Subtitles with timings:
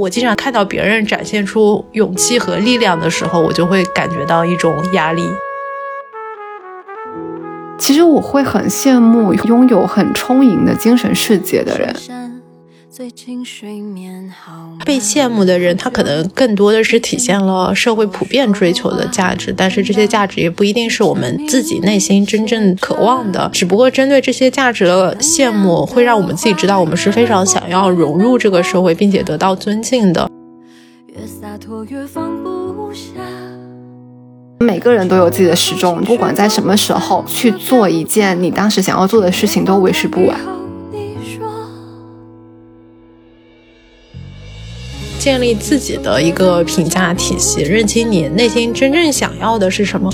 [0.00, 5.28] 我经常看到别人展现出勇气和力量的时候，我就会感觉到一种压力。
[7.78, 11.94] 其实我会很羡慕拥有很充盈的精神世界的人。
[14.84, 23.48] 被羡慕的人，他可能更多的是体现了社会普遍追求的价值，但是这些价值也不一定是我们自己内心真正渴望的。
[23.54, 30.30] 只不过针对这些价值的羡慕，会让我们自己知道，我们是非常想要融入这个社会，并且得到尊敬的。
[31.06, 33.22] 越洒脱越放不下
[34.58, 40.38] 每个人都有自己的时钟，不管在什么时候去做一件你当时想要做的事情，都为时不晚。
[45.20, 50.10] 建立自己的一个评价体系，认清你内心真正想要的是什么。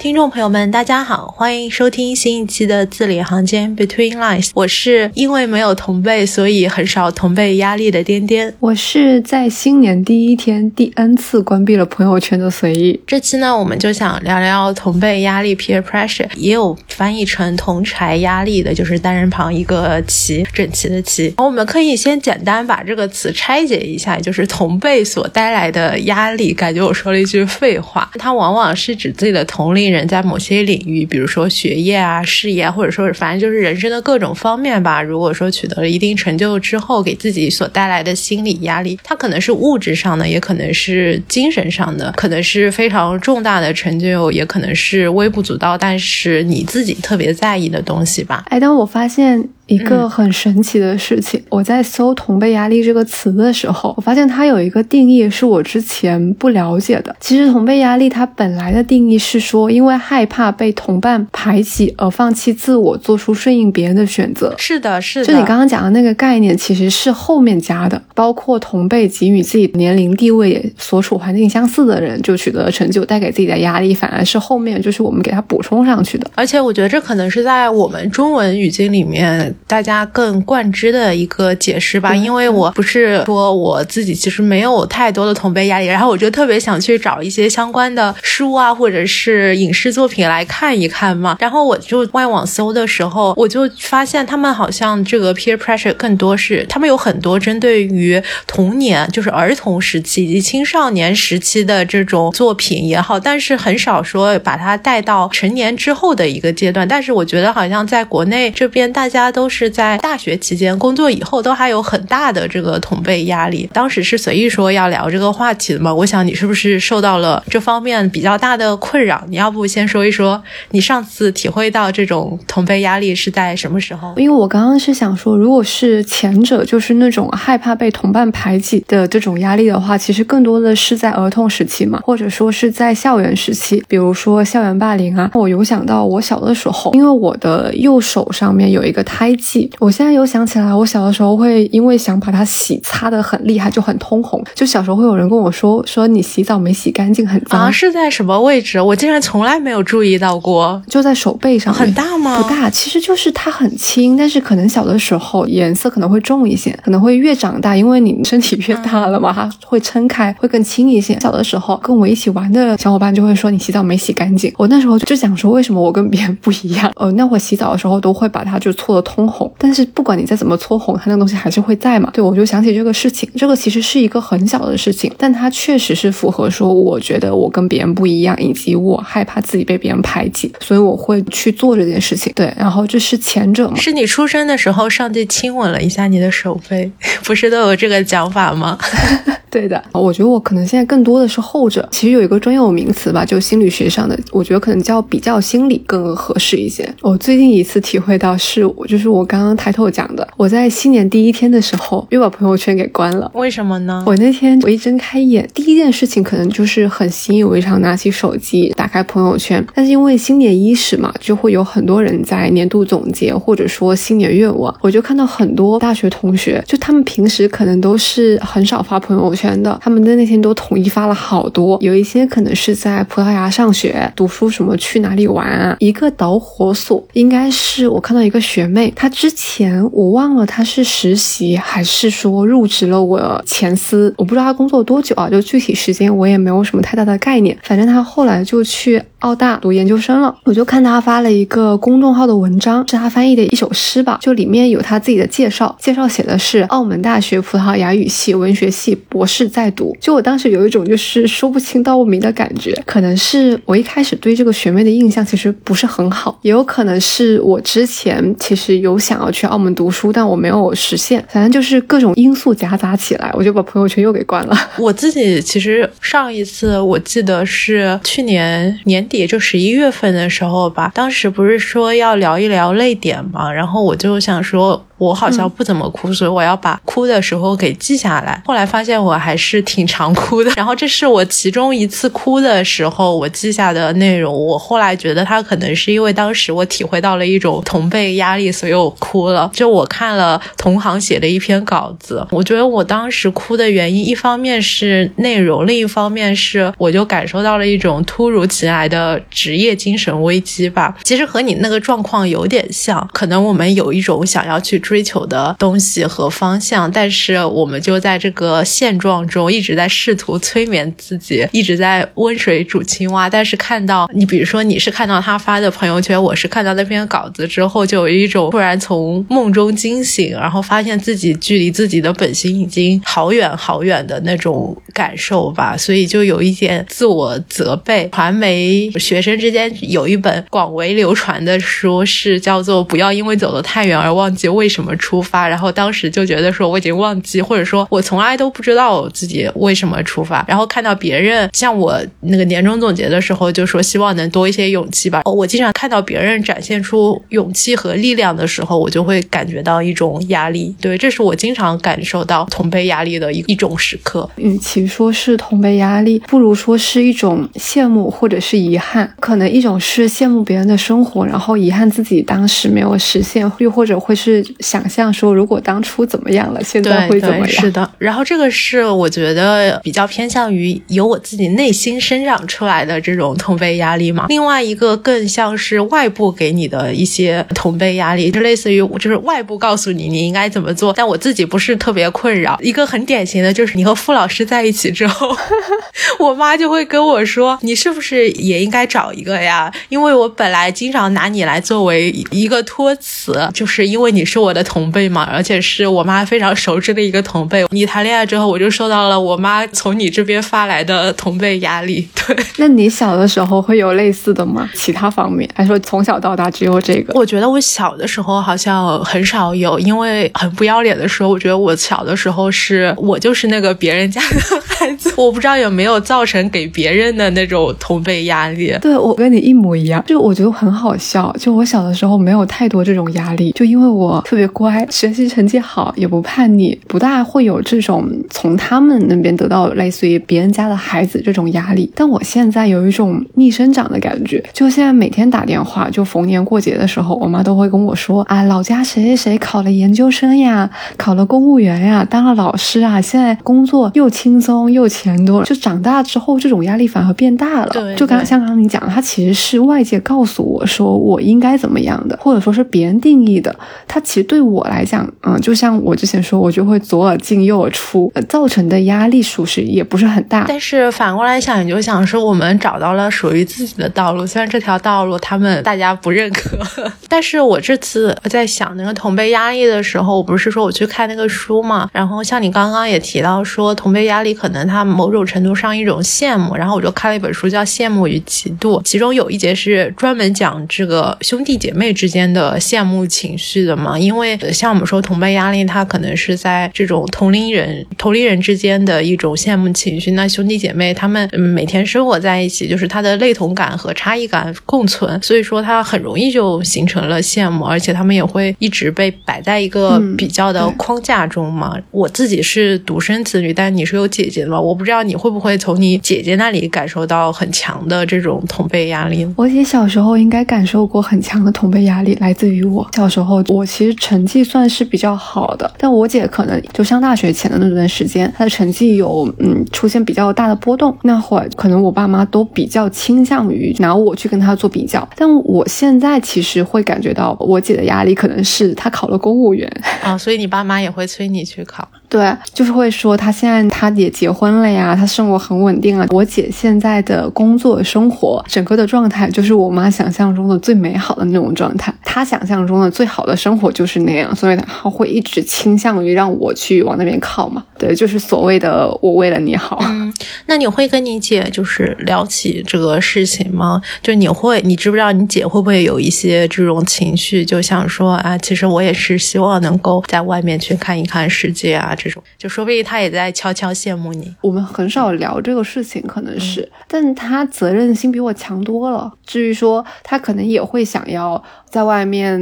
[0.00, 4.48] 听众朋友们，大家好，欢迎收听新一期的字里行间 Between Lines。
[4.54, 8.54] 我是因为没有同辈，所以很少同辈压力的颠颠。
[8.60, 12.98] 我是在新年第一天第 N 次关闭了朋友圈的随意。
[13.06, 21.34] 这期呢，我们就想聊聊同辈压力 （peer pressure），也有翻译成同柴压力的，就是单人旁一个齐，整齐的齐。
[21.36, 26.54] 我们可以先简单把这个词拆解一下，就是同辈所带来的压力。
[26.54, 29.89] 感觉我说了一句废话，它往往是指自己的同龄。
[29.90, 35.02] 人在某些领域，比如说学业啊、事业，或者说是反正就是人生的各种方面吧。
[35.02, 48.44] 如果说取得了一定成就之后，给自己所带来的心理压力，它可能是物质上的，也可能是精神上的，可能是非常重大的成就，也可能是微不足道，但是你自己特别在意的东西吧。
[48.48, 49.48] 哎，但我发现。
[49.70, 57.14] 一个很神奇的事情，我在搜“同辈压力”这个词的时候，我发现它有一个定义是我之前不了解的。
[57.20, 64.52] 其实“同辈压力”它本来的定义是说，因为害怕被同伴排挤而放弃自我，做出顺应别人的选择。
[64.58, 65.26] 是的，是的。
[65.26, 76.28] 就你刚刚讲的那个概念，其实是后面加的，包括同辈给予自己年龄、地位、所处环境相似的人就取得了成就，带给自己的压力，反而是后面就是我们给他补充上去的。
[76.34, 79.54] 而且我觉得这可能是在我们中文语境里面。
[79.66, 91.36] 大家更贯之的一个解释吧，因为我不是说我自己其实没有太多的同辈压力，然后我就特别想去找一些相关的书啊，或者是影视作品来看一看嘛。
[91.40, 106.86] 然后我就外网搜的时候，我就发现他们好像这个 peer pressure 更多是他们有很多针对于童年，就是儿童时期以及青少年时期的这种作品也好，但是很少说把它带到成年之后的一个阶段。
[106.88, 109.68] 但是我觉得好像在国内这边大家都是。
[109.70, 113.68] 在大学期间工作以后都还有很大的这个同辈压力。
[113.72, 115.94] 当时是随意说要聊这个话题的嘛？
[115.94, 119.24] 我想你是不是受到了这方面比较大的困扰？
[119.28, 124.12] 你要不先说一说你上次体会到这种同辈压力是在什么时候？
[124.16, 135.30] 因为我刚刚是想说，如果是前者，就是那种害怕被同伴排挤的这种压力的话，其实更多的是在儿童时期嘛，或者说是在校园时期，比如说校园霸凌啊。
[135.34, 139.70] 我有想到我小的时候，因为我的右手上面有一个胎记。
[139.78, 144.42] 我现在又想起来，我小的时候会因为想把它洗擦的很厉害，就很通红。
[144.54, 147.62] 就小时候会有人跟我说，说你洗澡没洗干净，很脏。
[147.62, 148.80] 啊，是在什么位置？
[148.80, 150.80] 我竟然从来没有注意到过。
[150.86, 151.72] 就在手背上。
[151.72, 152.42] 很大吗？
[152.42, 161.18] 不大，其实就是它很轻，但是可能小的时候颜色可能会重一些，可能会越长大，因为你身体越大了嘛，它会撑开，会更轻一些。
[161.20, 164.52] 小的时候跟我一起玩的小伙伴就会说你洗澡没洗干净。
[164.56, 166.90] 我那时候就想说，为什么我跟别人不一样？
[166.96, 169.50] 呃，那会洗澡的时候都会把它就搓的通红。
[169.58, 172.10] 但是不管你再怎么搓红，它那个东西还是会在嘛？
[172.12, 182.32] 对，我就想起这个事情，这个其实是一个很小的事情，但它确实是符合说，我觉得我跟别人不一样，以及我害怕自己被别人排挤，所以我会去做这件事情。
[182.34, 183.76] 对，然后这是前者嘛？
[183.76, 186.90] 是你出生的时候，上帝亲吻了一下你的手背，
[187.24, 188.78] 不是都有这个讲法吗？
[189.50, 191.86] 对的，我觉得我可能现在更多的是后者。
[191.90, 196.88] 其实有一个专有名词吧，就心理学上的，我觉得可能叫比较心理更合适一些。
[197.02, 203.30] 我最近一次体会到是，我就是我刚刚抬头讲的，我在新年第一天的时候又把朋友圈给关了。
[203.34, 204.02] 为什么呢？
[204.06, 209.62] 我那天我一睁开眼，第一件事情可能就是很习以为常，拿起手机打开朋友圈。
[209.74, 219.50] 但是因为新年伊始嘛，就会有很多人在年度总结或者说新年愿望，我就看到很多大学同学，就他们平时可能都是很少发朋友圈。
[219.62, 225.76] 的，他们的那天都统一发了好多，有一些可能是在葡萄牙上学、读书，什么去哪里玩啊？
[225.80, 237.56] 一个导火索应该是我看到一个学妹，他之前我忘了他是实习还是说入职了我前司，我不知道他工作多久啊，就具体时间我也没有什么太大的概念。
[237.62, 249.96] 反正他后来就去澳大读研究生了，我就看他发了一个公众号的文章，是他翻译的一首诗吧，就里面有他自己的介绍，介绍写的是澳门大学葡萄牙语系文学系博士在读。
[250.00, 264.56] 就我当时有一种就是说不清道不明的感觉，可能是我一开始对这个学妹的印象其实不是很好，也有可能是我之前其实有想要去澳门读书，但我没有实现，反正就是各种因素夹杂起来，我就把朋友圈又给关了。
[264.78, 274.86] 我自己其实上一次我记得是去年年也，就十一月份的时候吧，当时不是说要聊一聊泪点嘛，然后我就想说。
[275.00, 278.40] 我好像不怎么哭，所以我要把哭的时候给记下来。
[278.44, 280.52] 后来发现我还是挺常哭的。
[280.54, 284.30] 然后这是我其中一次哭的时候，我记下的内容。
[284.30, 289.50] 我后来觉得他可能是因为当时我体会到了一种同辈压力，所以我哭了。
[289.54, 300.94] 就我看了同行写的一篇稿子，我觉得我当时哭的原因，一方面是内容，另一方面是我就感受到了一种突如其来的职业精神危机吧。
[301.04, 304.78] 其实和你那个状况有点像，可能我们有一种想要去。
[304.90, 313.30] 追求的东西和方向，但是我们就在这个现状中一直在试图催眠自己，一直在温水煮青蛙。
[313.30, 325.76] 但是看到你，比如说你是看到他发的朋友圈，我是看到那篇稿子之后，就有一种突然从梦中惊醒，然后发现自己距离自己的本心已经好远好远的那种感受吧。
[325.76, 328.08] 所以就有一点自我责备。
[328.10, 334.78] 传媒学生之间有一本广为流传的书，是叫做《不要因为走得太远而忘记为什么》。
[334.80, 335.46] 怎么出发？
[335.46, 340.42] 然后当时就觉得说我已经忘记，或者说我从来都不知道自己为什么出发。
[340.48, 345.20] 然后看到别人像我那个年终总结的时候，就说希望能多一些勇气吧。
[345.26, 350.74] 我经常看到别人展现出勇气和力量的时候，我就会感觉到一种压力。
[350.80, 354.26] 对，这是我经常感受到同辈压力的一一种时刻。
[354.36, 359.12] 与其说是同辈压力，不如说是一种羡慕或者是遗憾。
[359.20, 364.42] 可能一种是羡慕别人的生活，然后遗憾自己当时没有实现，又或者会是。
[364.70, 367.48] 想象说，如果当初怎么样了，现在会怎么样？
[367.48, 367.90] 是的。
[367.98, 374.26] 然后这个是我觉得比较偏向于由我自己内心生长出来的这种同辈压力嘛。
[374.28, 382.56] 另外一个更像是外部给你的一些同辈压力，就类似于就是外部告诉你你应该怎么做，但我自己不是特别困扰。
[382.62, 385.36] 一个很典型的就是你和傅老师在一起之后，
[386.20, 389.68] 我妈就会跟我说，你是不是也应该找一个呀？
[389.88, 394.59] 因为我本来经常拿你来作为一个托词，就是因为你是我的。
[394.62, 397.64] 同辈嘛，而且是我妈非常熟知的一个同辈。
[397.70, 402.08] 你谈恋爱之后，我就受到了我妈从你这边发来的同辈压力。
[402.26, 404.68] 对，那你小的时候会有类似的吗？
[404.74, 407.18] 其他方面，还是说从小到大只有这个？
[407.18, 415.12] 我觉得我小的时候好像很少有，因为很不要脸的时候，我觉得我小的时候是我就是那个别人家的孩子。
[415.16, 418.76] 我不知道有没有造成给别人的那种同辈压力。
[418.80, 421.34] 对我跟你一模一样，就我觉得很好笑。
[421.38, 424.39] 就我小的时候没有太多这种压力，就因为我特别。
[424.48, 431.90] 乖，学习成绩好，也不叛逆，不大会有这种从他们那边得到类似于别人家的孩子这种压力。
[431.94, 445.44] 但我现在有一种逆生长的感觉，就现在每天打电话，就逢年过节的时候，我妈都会跟我说啊，老家谁谁谁考了研究生呀，考了公务员呀，当了老师啊，现在工作又轻松又钱多。
[445.44, 447.70] 就长大之后，这种压力反而变大了。
[447.72, 453.54] 对，就刚像刚刚你讲，他其实是外界告诉我说我应该怎么样的，或者说是别人定义的，
[453.86, 454.40] 他其实对。
[454.50, 460.44] 我来讲，嗯，就像我之前说，我就会左耳进右耳出，造成的压力属实也不是很大。
[460.48, 466.58] 但是反过来想，你就想说，我们找到了属于自己的道路，虽然这条道路他们大家不认可，
[467.06, 484.19] 但是我这次在想那个同辈压力的时候，我不是说我去看那个书嘛，然后像你刚刚也提到说，同辈压力可能它某种程度上一种羡慕，然后我就看了一本书叫《羡慕与嫉妒》，其中有一节是专门讲这个兄弟姐妹之间的羡慕情绪的嘛，因为。
[484.52, 490.12] 像我们说同辈压力，它可能是在这种同龄人、同龄人之间的一种羡慕情绪。
[490.12, 501.76] 那兄弟姐妹他们每天生活在一起，就是他的类同感和差异感共存，所以说他很容易就形成了羡慕，而且他们也会一直被摆在一个比较的框架中嘛。
[501.90, 504.60] 我自己是独生子女，但你是有姐姐的嘛？
[504.60, 509.26] 我不知道你会不会从你姐姐那里感受到很强的这种同辈压力。
[509.36, 514.40] 我姐小时候应该感受过很强的同辈压力，来自于我小时候，我其实成绩。
[514.50, 520.96] 算是比较好的，但我姐可能就上大学前的那段时间，她的成绩有嗯出现比较大的波动。
[521.02, 529.70] 那会儿可能我爸妈都比较倾向于拿我去跟她做比较，但我现在其实会感觉到我姐的压力可能是她考了公务员
[530.02, 531.86] 啊，所以你爸妈也会催你去考。
[532.10, 536.04] 对，就是会说他现在他也结婚了呀，他生活很稳定啊。
[536.10, 547.64] 我姐现在的工作生活整个的状态就是我妈想象中的最美好的那种状态，她想象中的最好的生活就是那样，所以她会一直倾向于让我去往那边靠嘛。
[547.78, 549.78] 对，就是所谓的我为了你好。
[549.82, 550.12] 嗯，
[550.46, 553.80] 那你会跟你姐就是聊起这个事情吗？
[554.02, 564.34] 就你会，你知不知道你姐会不会有一些这种情绪，就想说啊，其实我也是希望能够在外面去看一看世界啊，这种，就说不定他也在悄悄羡慕你。
[564.40, 569.12] 我们很少聊这个事情，可能是，但他责任心比我强多了。
[569.26, 571.42] 至于说他可能也会想要。
[571.70, 572.36] 在外面，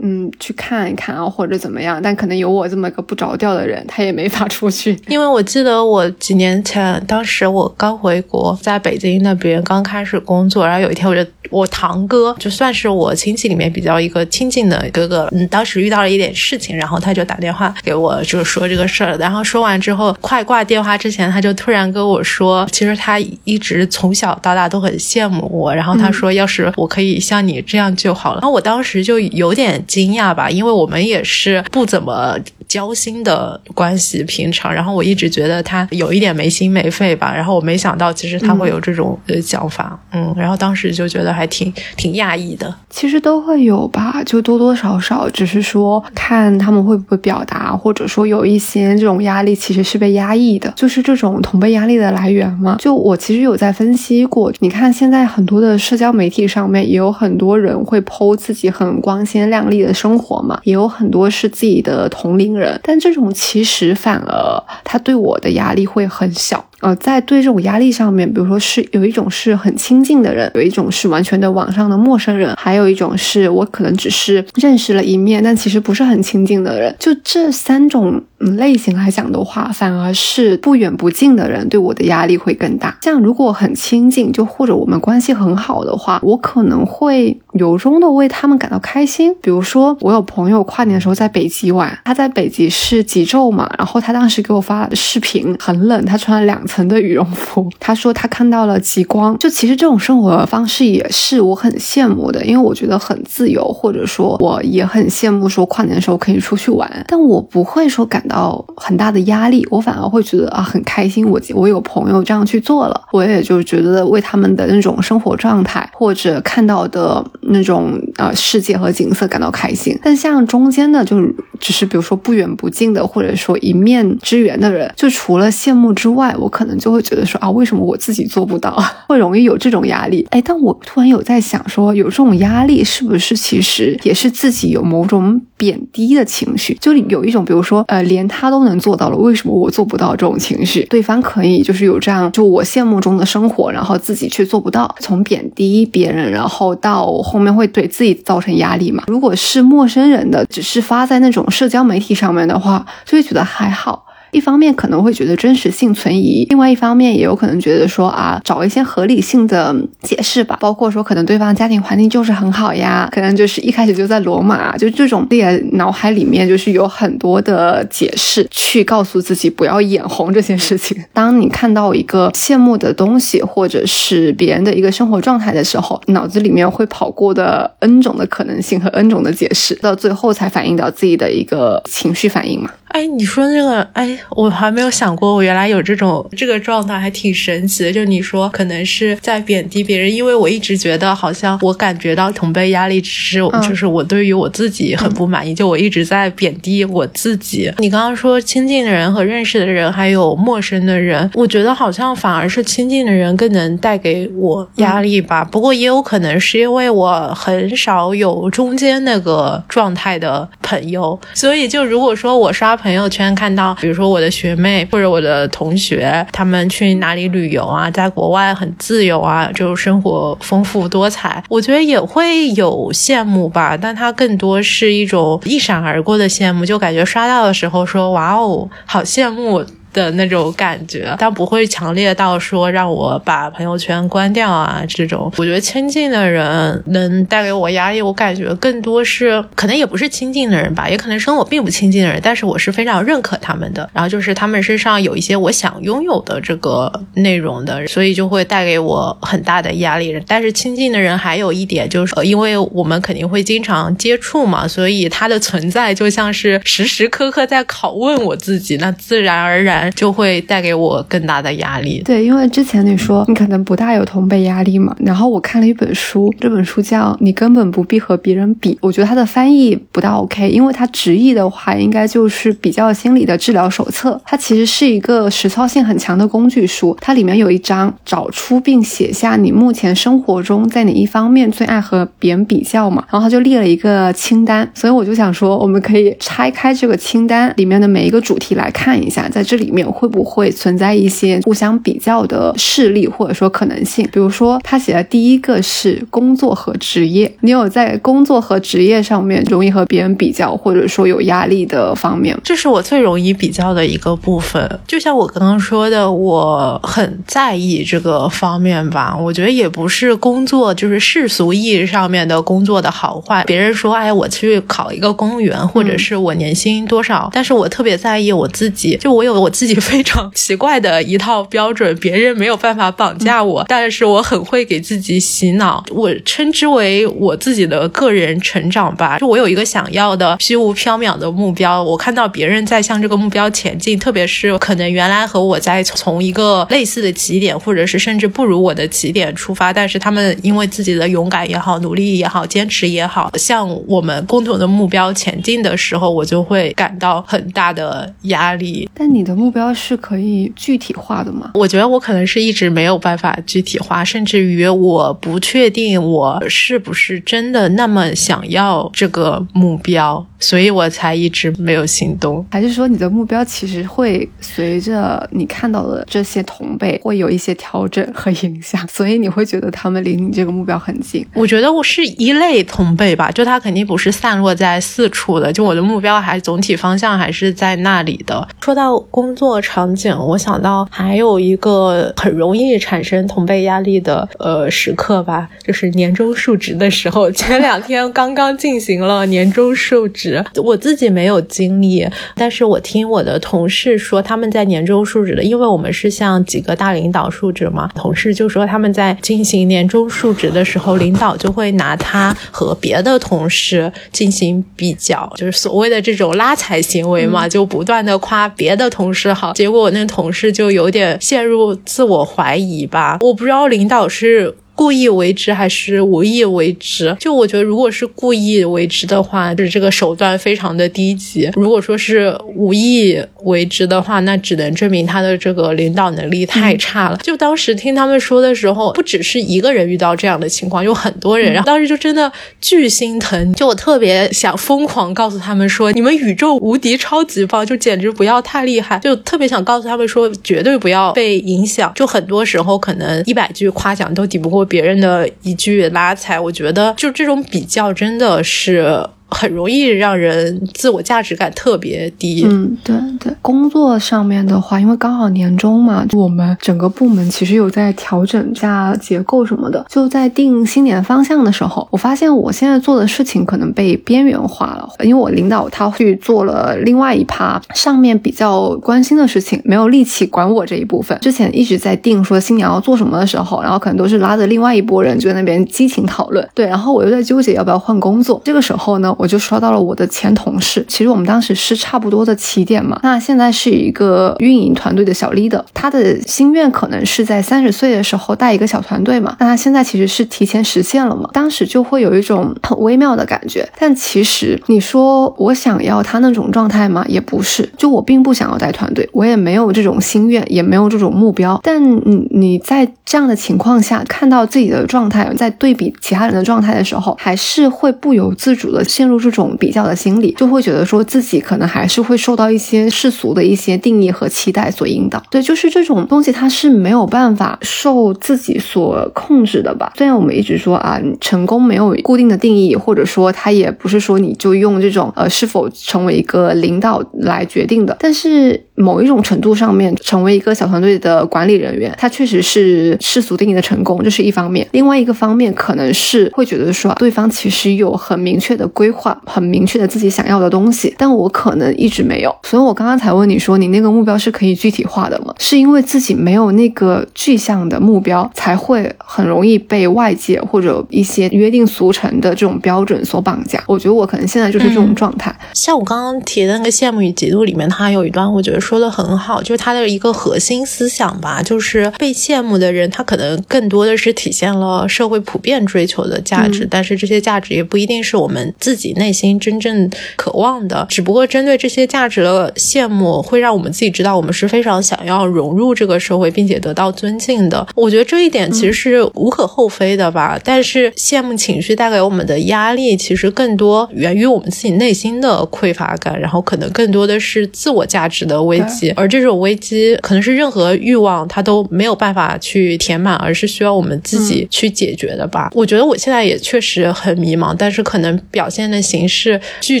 [0.00, 4.96] 嗯，去看一看啊，或者怎么样，但可能有我这么个不着调的人，他也没法出去。
[5.10, 19.16] 因为我记得我几年前，当时我刚回国，在北京那边刚开始工作，然后有一天，我就我堂哥，就算是我亲戚里面比较一个亲近的哥哥，嗯，当时遇到了一点事情，然后他就打电话给我，就是说这个事儿。
[19.18, 28.40] 然后说完之后，快挂电话之前，他就突然跟我说，其实他一直从小到大都很羡慕我，然后他说，要是我可以像你这样就好了。
[28.40, 28.60] 然后我。
[28.70, 32.38] 当时就有点惊讶吧，因为我们也是不怎么
[32.70, 34.72] 交心的关系，平常。
[34.72, 40.32] 然后我一直觉得他有一点没心没肺吧，然后我没想到其实他会有这种呃想法，嗯。
[40.36, 42.72] 然后当时就觉得还挺挺讶异的。
[42.88, 52.76] 其实都会有吧，就多多少少，只是说看他们会不会表达，或者说有一些这种压力其实是被压抑的，就是这种同辈压力的来源嘛。
[52.78, 66.69] 就我其实有在分析过，你看现在很多的社交媒体上面也有很多人会剖自己很光鲜亮丽的生活嘛，也有很多是自己的同龄人，但这种其实反而他对我的压力会很小。
[66.80, 76.94] 呃，在对这种压力上面，比如说是有一种是很亲近的人，有一种是完全的网上的陌生人，还有一种是我可能只是认识了一面，但其实不是很亲近的人。
[76.98, 82.96] 就这三种类型来讲的话，反而是不远不近的人对我的压力会更大。
[83.02, 89.34] 像如果很亲近，就或者我们关系很好的话，我可能会由衷的为他们感到开心。
[89.42, 96.58] 比如说，我有朋友跨年的时候在北极玩，他在北极是极昼嘛，然后他当时给我发视频，很冷，他穿了两。
[96.70, 99.36] 层的羽绒服，他说他看到了极光。
[99.38, 106.88] 就其实这种生活方式也是我很羡慕的，因为我觉得很自由，或者说我也很羡慕说跨年的时候可以出去玩。
[107.08, 111.28] 但我不会说感到很大的压力，我反而会觉得啊很开心。
[111.28, 119.98] 我我有朋友这样去做了，我也就觉得为他们的那种生活状态或者看到的那种呃世界和景色感到开心。
[120.02, 121.16] 但像中间的，就
[121.58, 126.59] 只是比如说不远不近的，或者说一面之缘的人，就除了羡慕之外，我可。
[126.60, 128.70] 可能就会觉得说啊，为什么我自己做不到？
[129.08, 130.26] 会容易有这种压力。
[130.28, 136.76] 哎，但我突然有在想说，有这种压力是不是其实也是自己有某种贬低的情绪？
[136.78, 140.10] 就有一种，比如说，呃，连他都能做到了，为什么我做不到？
[140.10, 149.04] 这种情绪，对方可以就是有这样，就我羡慕中的生活，然后自己却做不到，从贬低别人，然后到后面会对自己造成压力嘛？
[149.06, 154.04] 如果是陌生人的，只是发在那种社交媒体上面的话，就会觉得还好。
[154.32, 170.96] 一方面可能会觉得真实性存疑，另外一方面也有可能觉得说啊，找一些合理性的解释吧，包括说可能对方家庭环境就是很好呀，可能就是一开始就在罗马，就这种列脑海里面就是有很多的解释，去告诉自己不要眼红这件事情。
[171.12, 182.70] 当你看到一个羡慕的东西，或者是别人的一个生活状态的时候，脑子里面会跑过的 N 种的可能性和 N 种的解释，到最后才反映到自己的一个情绪反应嘛。
[182.88, 187.92] 哎，你说这个，哎，我还没有想过，我原来有这种这个状态，还挺神奇的。
[187.92, 197.72] 就你说，可能是在贬低别人，因为我一直觉得，好像我感觉到同辈压力，只是就是我对于我自己很不满意，就我一直在贬低我自己。
[197.78, 205.44] 你刚刚说亲近的人和认识的人，还有陌生的人，我觉得好像反而是亲近的人更能带给我压力吧。
[205.44, 212.70] 不过也有可能是因为我很少有中间那个状态的朋友，所以就如果说我刷。
[212.80, 229.64] 朋友圈看到，比如说我的学妹或者我的同学，他们去哪里旅游啊，在国外很自由啊，就生活丰富多彩，我觉得也会有羡慕吧，但它更多是一种一闪而过的羡慕，就感觉刷到的时候说哇哦，好羡慕。
[229.92, 235.32] 的那种感觉，但不会强烈到说让我把朋友圈关掉啊这种。
[235.36, 243.88] 我觉得亲近的人能带给我压力，我感觉更多是可能也不是亲近的人吧，也可能是我并不亲近的人，但是我是非常认可他们的。
[243.92, 250.20] 然后就是他们身上有一些我想拥有的这个内容的，所以就会带给我很大的压力。
[250.26, 262.02] 但是亲近的人还有一点就是，因为我们肯定会经常接触嘛，所以他的存在就像是时时刻刻在拷问我自己，那自然而然就会带给我更大的压力。
[262.04, 274.20] 对，因为之前你说你可能不大有同辈压力嘛，然后我看了一本书，这本书叫《你根本不必和别人比》，我觉得它的翻译不大 OK，因为它直译的话应该就是比较心理的治疗手册。
[274.24, 294.08] 它其实是一个实操性很强的工具书，它里面有一章找出并写下你目前生活中在哪一方面最爱和别人比较嘛，然后他就列了一个清单，所以我就想说，我们可以拆开这个清单里面的每一个主题来看一下，在这里面会不会存在一些互相比较的事例或者说可能性。
[294.12, 302.36] 比如说，他写的第一个是工作和职业，你有在工作和职业上面容易和别人比较，或者说有压力的方面？
[302.42, 304.80] 这是我最容易比较的一个部分。
[304.86, 309.16] 就像我刚刚说的，我很在意这个方面吧。
[309.16, 313.44] 我觉得也不是工作，就是世俗意义上面的工作的好坏。
[313.44, 329.18] 别人说，哎，我去考一个公务员，或者是我年薪多少，但是我特别在意我自己，就我有我自己非常奇怪的一套标准，别人没有办法绑架我，但是我很会给自己洗脑，我称之为我自己的个人成长吧。
[329.18, 348.88] 就我有一个想要的虚无缥缈的目标，我看到别人在向这个目标前进，特别是可能原来和我在从一个类似的起点，或者是甚至不如我的起点出发，但是他们因为自己的勇敢也好，努力也好，坚持也好，向我们共同的目标前进的时候，我就会感到很大的压力。
[348.94, 351.50] 但你的目标是可以具体化的吗？
[351.54, 360.26] 我觉得我可能是一直没有办法具体化，甚至于我不确定我是不是真的那么想要这个目标。
[360.42, 371.26] 所以我才一直没有行动，还是说你的目标其实会随着你看到的这些同辈会有一些调整和影响，所以你会觉得他们离你这个目标很近？
[371.34, 378.48] 我觉得我是一类同辈吧，就他肯定不是散落在四处的，就我的目标还总体方向还是在那里的。
[378.62, 390.44] 说到工作场景，我想到还有一个很容易产生同辈压力的呃时刻吧，就是年终述职的时候，前两天刚刚进行了年终述职。
[390.62, 414.56] 我自己没有经历，但是我听我的同事说，他们在年终述职的，因为我们是向几个大领导述职嘛，同事就说他们在进行年终述职的时候，领导就会拿他和别的同事进行比较，就是所谓的这种拉踩行为嘛，就不断的夸别的同事好，结果我那同事就有点陷入自我怀疑吧，我不知道领导是。
[414.80, 417.14] 故意为之还是无意为之？
[417.20, 427.18] 就我觉得，如果是故意为之的话，就是这个手段非常的低级；如果说是无意为之的话，那只能证明他的这个领导能力太差了。
[427.22, 431.52] 就当时听他们说的时候，不只是一个人遇到这样的情况，有很多人。
[431.52, 444.66] 然后当时就真的巨心疼，就我特别想疯狂告诉他们说：“你们宇宙无敌超级棒，就简直不要太厉害。”就特别想告诉他们说：“绝对不要被影响。”就很多时候，可能一百句夸奖都抵不过。
[444.70, 449.06] 别人的一句拉踩，我觉得就这种比较真的是。
[449.30, 452.44] 很容易让人自我价值感特别低。
[452.48, 453.32] 嗯，对对。
[453.42, 459.84] 工作上面的话，因为刚好年终嘛，我们整个部门其实有在调整一下结构什么的。
[459.88, 471.16] 就在定新年方向的时候，我发现我现在做的事情可能被边缘化了，因为我领导他去做了另外一趴上面比较关心的事情，没有力气管我这一部分。
[471.20, 476.46] 之前一直在定说新年要做什么的时候，然后可能都是拉着另外一拨人就在那边激情讨论。
[476.54, 478.40] 对，然后我又在纠结要不要换工作。
[478.44, 479.14] 这个时候呢。
[479.20, 482.98] 我就刷到了我的前同事，其实我们当时是差不多的起点嘛。
[483.02, 489.36] 那现在是一个运营团队的小 leader，他的心愿可能是在三十岁的时候带一个小团队嘛。
[489.38, 491.28] 那他现在其实是提前实现了嘛。
[491.34, 493.68] 当时就会有一种很微妙的感觉。
[493.78, 497.04] 但其实你说我想要他那种状态吗？
[497.06, 497.68] 也不是。
[497.76, 501.60] 就我并不想要带团队，我也没有这种心愿，也没有这种目标。
[501.62, 501.78] 但
[502.10, 509.09] 你你在这样的情况下看到自己的状态，在对比其他人的状态的时候，还是会不由自主的陷入。
[509.10, 515.20] 入这种比较的心理，就会觉得说自己可能还是会受到一些世俗的一些定义和期待所引导。
[515.28, 519.92] 对，就是这种东西，它是没有办法受自己所控制的吧？
[519.96, 528.64] 虽然我们一直说啊，成功没有固定的定义，或者说它也不是说你就用这种呃是否成为一个领导来决定的，但是。
[528.80, 534.66] 某一种程度上面成为一个小团队的管理人员，他确实是世俗定义的成功，这是一方面。
[534.72, 542.34] 另外一个方面可能是会觉得说，对方其实有很明确的规划，很明确的自己想要的东西，但我可能一直没有。
[542.42, 545.34] 所以我刚刚才问你说，你那个目标是可以具体化的吗？
[545.38, 553.62] 是因为自己没有那个具象的目标，才会很容易被外界或者一些约定俗成的这种标准所绑架。
[553.66, 555.34] 我觉得我可能现在就是这种状态。
[555.52, 570.86] 像我刚刚提的那个羡慕与嫉妒里面，它有一段我觉得说的很好，就是他的一个核心思想吧，就是被羡慕的人，他可能更多的是体现了社会普遍追求的价值，但是这些价值也不一定是我们自己内心真正渴望的。
[570.88, 577.66] 只不过针对这些价值的羡慕，会让我们自己知道我们是非常想要融入这个社会，并且得到尊敬的。
[577.74, 580.38] 我觉得这一点其实是无可厚非的吧。
[580.44, 588.90] 但是羡慕情绪带给我们的压力，其实更多源于我们自己内心的匮乏感，然后可能更多的是自我价值的危机。
[588.96, 595.50] 而这种危机可能是任何欲望它都没有办法去填满，而是需要我们自己去解决的吧。
[595.54, 599.80] 我觉得我现在也确实很迷茫，但是可能表现的形式拒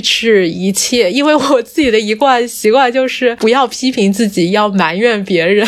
[0.00, 5.66] 斥一切，因为我自己的一贯习惯就是不要批评自己，要埋怨别人。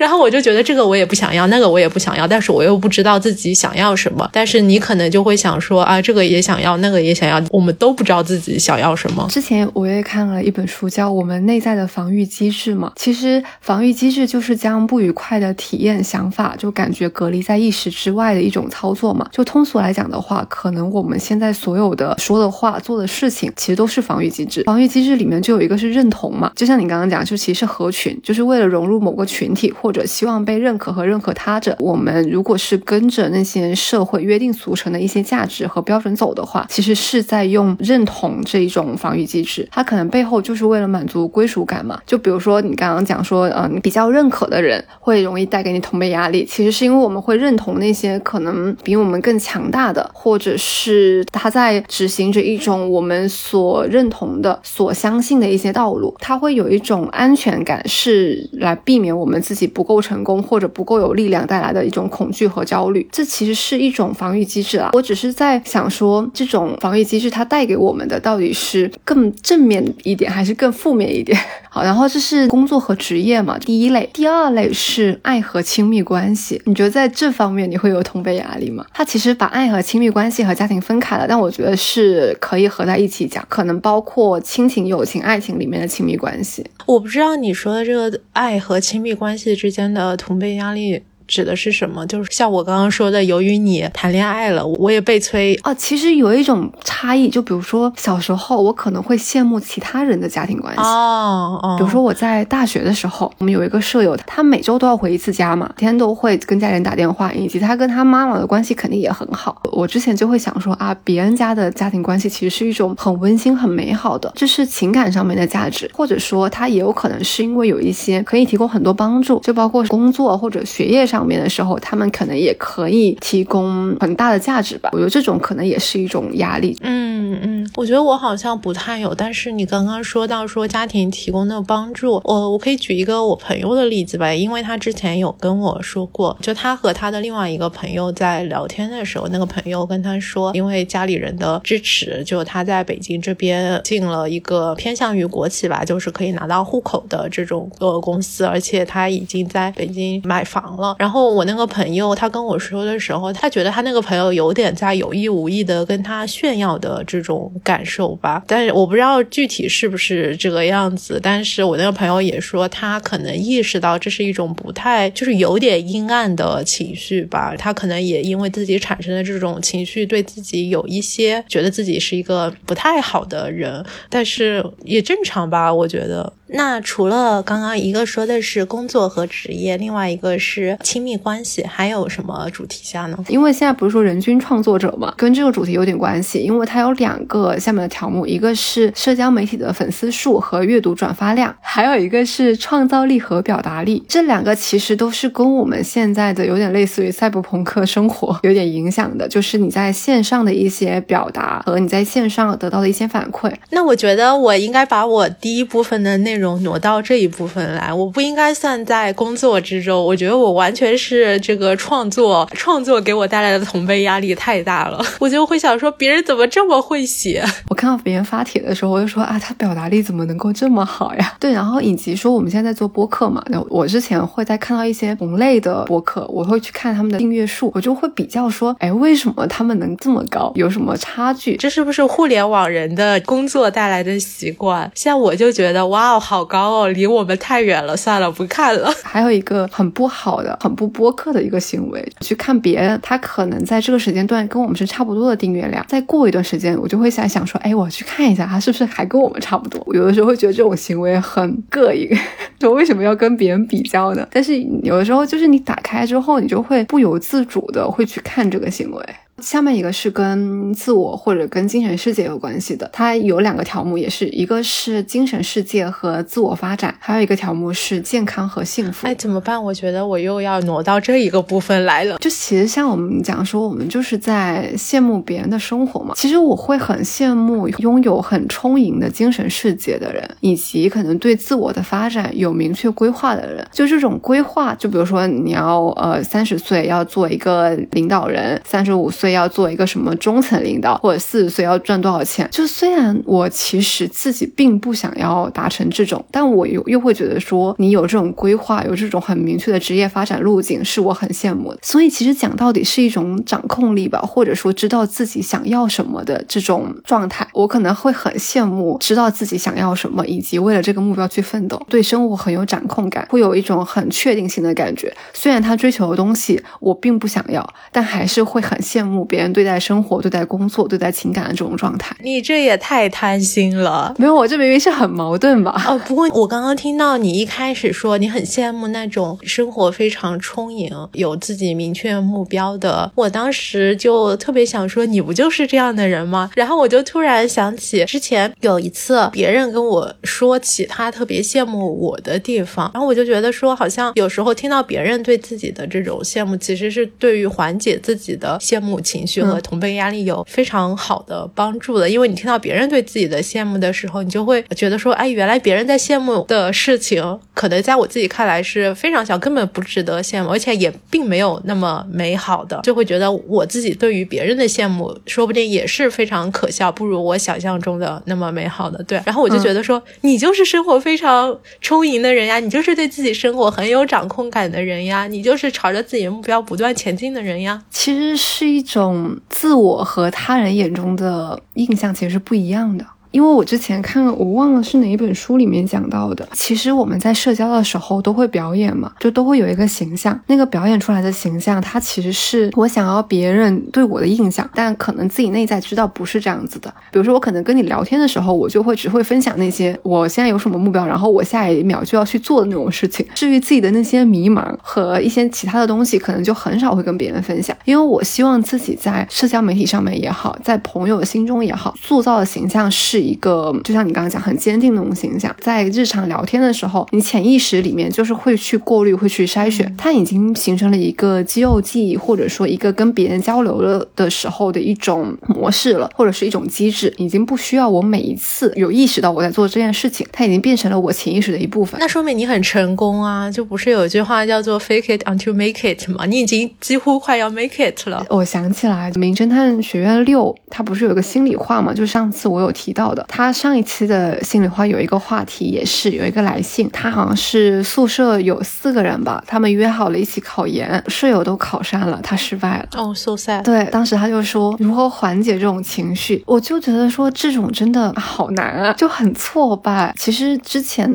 [0.00, 4.26] 然后我就觉得这个我也不想要，那个我也不想要，但是我又不知道自己想要什么。
[4.32, 9.26] 但是你可能就会想说啊，这个也想要，那个也想要，我们都不知道自己想要什么。
[9.28, 12.90] 之前我也看了一本书，叫《我们内在的防御机制》嘛。
[12.96, 19.28] 其实防御机制就是将不愉快的体验、想法就感觉隔离在意识之外的一种操作嘛。
[19.30, 24.62] 就通俗来讲的话，可能我们现在所有的说的话、做的事情，其实都是防御机制。
[24.62, 29.89] 防御机制里面就有一个是认同嘛，就像你刚刚讲，就其实合群，就是为了融入某个群体或。
[29.90, 39.68] 或者希望被认可和认可他者，我们如果是跟着那些社会约定俗成的一些价值和标准走的话，其实是在用认同这一种防御机制。
[39.72, 42.00] 它可能背后就是为了满足归属感嘛。
[42.06, 59.79] 就比如说你刚刚讲说，嗯，你比较认可的人会容易带给你同辈压力，其实是因为我们会认同那些可能比我们更强大的，或者是他在执行着一种我们所认同的、所相信的一些道路，他会有一种安全感，是来避免我们自己不。
[59.80, 64.90] 不够成功或者不够有力量带来的一种恐惧和焦虑，这其实是一种防御机制啊。
[64.92, 71.34] 我只是在想说，这种防御机制它带给我们的到底是更正面一点，还是更负面一点？
[71.70, 76.60] 好，然后这是工作和职业嘛，第一类，第二类是爱和亲密关系。
[76.66, 78.84] 你觉得在这方面你会有同辈压力吗？
[78.92, 86.62] 他其实把爱和亲密关系和家庭分开了，但我觉得是可以合在一起讲，可能包括亲情、友情、爱情里面的亲密关系。
[86.84, 89.70] 我不知道你说的这个爱和亲密关系之。
[89.70, 91.00] 间的同辈压力。
[91.30, 92.04] 指的是什么？
[92.08, 95.72] 就是像我刚刚说的，由于你谈恋爱了，我也被催啊。
[95.74, 101.76] 其实有一种差异，就比如说小时候，我可能会羡慕其他人的家庭关系哦哦。
[101.78, 109.62] 比如说我在大学的时候，我们有一个舍友，他每周都要回一次家嘛，天天都会跟家人打电话，以及他跟他妈妈的关系肯定也很好。
[109.70, 121.19] 我之前就会想说啊，别人家的家庭关系其实是一种很温馨、很美好的，这是情感上面的价值，或者说他也有可能是因为有一些可以提供很多帮助，就包括工作或者学业上。
[121.20, 124.88] 上面的时候，他们可能也可以提供很大的价值吧。
[124.94, 126.74] 我觉得这种可能也是一种压力。
[126.80, 129.14] 嗯嗯，我觉得我好像不太有。
[129.14, 151.09] 但是你刚刚说到说家庭提供的帮助，我我可以举一个我朋友的例子吧，因为他之前有跟我说过，就他和他的另外一个朋友在聊天的时候，那个朋友跟他说，因为家里人的支持，就他在北京这边进了一个偏向于国企吧，就是可以拿到户口的这种呃公司，而且他已经在北京买房了，然后。
[151.10, 161.18] 然后我那个朋友他跟我说的时候，他觉得他那个朋友有点在有意无意的跟他炫耀的这种感受吧，但是我不知道具体是不是这个样子。
[161.20, 167.56] 但是我那个朋友也说，他可能意识到这是一种不太，就是有点阴暗的情绪吧。
[167.58, 176.32] 他可能也因为自己产生的这种情绪，对自己有一些觉得自己是一个不太好的人，但是也正常吧，我觉得。
[176.52, 183.16] 那除了刚刚一个说的是工作和职业，另外一个是亲密关系，还有什么主题下呢？
[183.28, 194.04] 因为现在不是说人均创作者嘛，跟这个主题有点关系，因为它有两个下面的条目，一个是社交媒体的粉丝数和阅读转发量，还有一个是创造力和表达力。
[194.08, 203.52] 这两个其实都是跟我们现在的有点类似于赛博朋克生活有点影响的，就是你在线上的一些表达和你在线上得到的一些反馈。
[203.70, 206.40] 那我觉得我应该把我第一部分的内。
[206.40, 210.02] 容挪到这一部分来，我不应该算在工作之中。
[210.02, 215.02] 我觉得我完全是这个创作，创作给我带来的同辈压力太大了。
[215.18, 217.40] 我就会想说，别人怎么这么会会写。
[217.70, 221.34] 我看到别人发帖的时候，我就说啊，他表达力怎么能够这么好呀？
[221.38, 230.50] 对，然后以及说我们现在在做播客嘛，那我之前会在看到一些同类的播客，我会去看他们的订阅数，我就会比较说，哎，为什么他们能这么高？
[230.56, 231.56] 有什么差距？
[231.56, 234.90] 这是不是互联网人的工作带来的习惯？
[234.96, 238.92] 像我就觉得，哇哦，好高哦，离我们太远了，算了，不看了。
[239.04, 249.82] 还有一个很不好的、很不播客的一个行为，去看别人，他可能在这个时间段跟我们是差不多的订阅量，再过一段时间，我就会想想说，哎，我去看一下，他是不是还跟我们差不多？
[249.86, 252.08] 我有的时候会觉得这种行为很膈应，
[252.58, 254.26] 就为什么要跟别人比较呢？
[254.32, 259.04] 但是有的时候就是你打开之后，你就会不由自主的会去看这个行为。
[259.40, 269.06] 下面一个是跟自我或者跟精神世界有关系的，它有两个条目，也是一个是精神世界和自我发展，还有一个条目是健康和幸福。
[269.06, 269.62] 哎，怎么办？
[269.62, 272.18] 我觉得我又要挪到这一个部分来了。
[272.18, 276.12] 就其实像我们讲说，我们就是在羡慕别人的生活嘛。
[276.16, 283.66] 其实我会很羡慕拥有很充盈的精神世界的人，以及可能对自我的发展有明确规划的人。
[283.72, 289.29] 就这种规划，就比如说你要呃三十岁要做一个领导人，三十五岁。
[289.30, 292.48] 要做一个什么中层领导，或者四十岁要赚多少钱？
[292.50, 301.78] 就虽然我其实自己并不想要达成这种，但我又又会觉得说，你有这种规划，有这种很明确的职业发展路径，是我很羡慕的。
[301.82, 307.46] 所以其实讲到底是一种掌控力吧，或者说知道自己想要什么的这种状态。
[307.52, 315.14] 我可能会很羡慕知道自己想要什么，以及为了这个目标去奋斗，对生活很有掌控感，会有一种很确定性的感觉。
[315.32, 319.19] 虽然他追求的东西我并不想要，但还是会很羡慕。
[319.24, 324.14] 别人对待生活、对待工作、对待情感的这种状态，你这也太贪心了。
[324.18, 325.82] 没有，我这明明是很矛盾吧？
[325.86, 336.50] 哦，不过我刚刚听到你一开始说你很羡慕那种生活非常充盈、有自己明确目标的，我当时就特别想说，你不就是这样的人吗？
[336.54, 349.00] 然后我就突然想起之前有一次别人跟我说起他特别羡慕我的地方，然后我就觉得说，好像有时候听到别人对自己的这种羡慕，其实是对于缓解自己的羡慕。
[349.10, 369.02] 情绪和同辈压力有非常好的帮助的，因为你听到别人对自己的羡慕的时候，你就会觉得说，哎，原来别人在羡慕的事情，可能在我自己看来是非常小，根本不值得羡慕，而且也并没有那么美好的，就会觉得我自己对于别人的羡慕，说不定也是非常可笑，不如我想象中的那么美好的。
[369.02, 377.82] 对，然后我就觉得说，你就是生活非常充盈的人呀，你就是对自己生活很有掌控感的人呀，你就是朝着自己的目标不断前进的人呀。
[377.90, 379.40] 其实是一种。
[379.60, 383.06] 自我和他人眼中的印象其实是不一样的。
[383.30, 386.48] 因为我之前看，我忘了是哪一本书里面讲到的。
[386.52, 390.38] 其实我们在社交的时候都会表演嘛，就都会有一个形象。
[390.48, 396.92] 那个表演出来的形象，它其实是我想要别人对我的印象，但可能自己内在知道不是这样子的。
[397.12, 403.24] 比如说，我可能跟你聊天的时候，我就会只会分享那些我现在有什么目标，然后我下一秒就要去做的那种事情。
[403.34, 407.76] 至于自己的那些迷茫和一些其他的东西，可能就很少会跟别人分享。
[407.84, 413.19] 因为我希望自己在社交媒体上面也好，在朋友心中也好，塑造的形象是。
[413.20, 431.98] 一个就像你刚刚讲很坚定那种形象，在日常聊天的时候，你潜意识里面就是会去过滤、会去筛选，它已经形成了一个肌肉记忆，或者说一个跟别人交流了的时候的一种模式了，或者是一种机制，已经不需要我每一次有意识到我在做这件事情，它已经变成了我潜意识的一部分。
[432.00, 433.50] 那说明你很成功啊！
[433.50, 436.24] 就不是有一句话叫做 “fake it until make it” 吗？
[436.26, 438.24] 你已经几乎快要 make it 了。
[438.30, 441.92] 我想起来，《名侦探学院六》它不是有个心里话吗？
[441.92, 443.09] 就上次我有提到。
[443.28, 446.88] 他上一期的心里话有一个话题，也是有一个来信。
[446.92, 452.88] 他好像是宿舍有四个人吧，他们约好了一起考研，舍友都考上了，他失败了。
[452.96, 453.62] 哦，so sad。
[453.62, 460.14] 对，当时他就说如何缓解这种情绪，我就觉得说这种真的好难啊，就很挫败。
[460.16, 461.10] 其实之前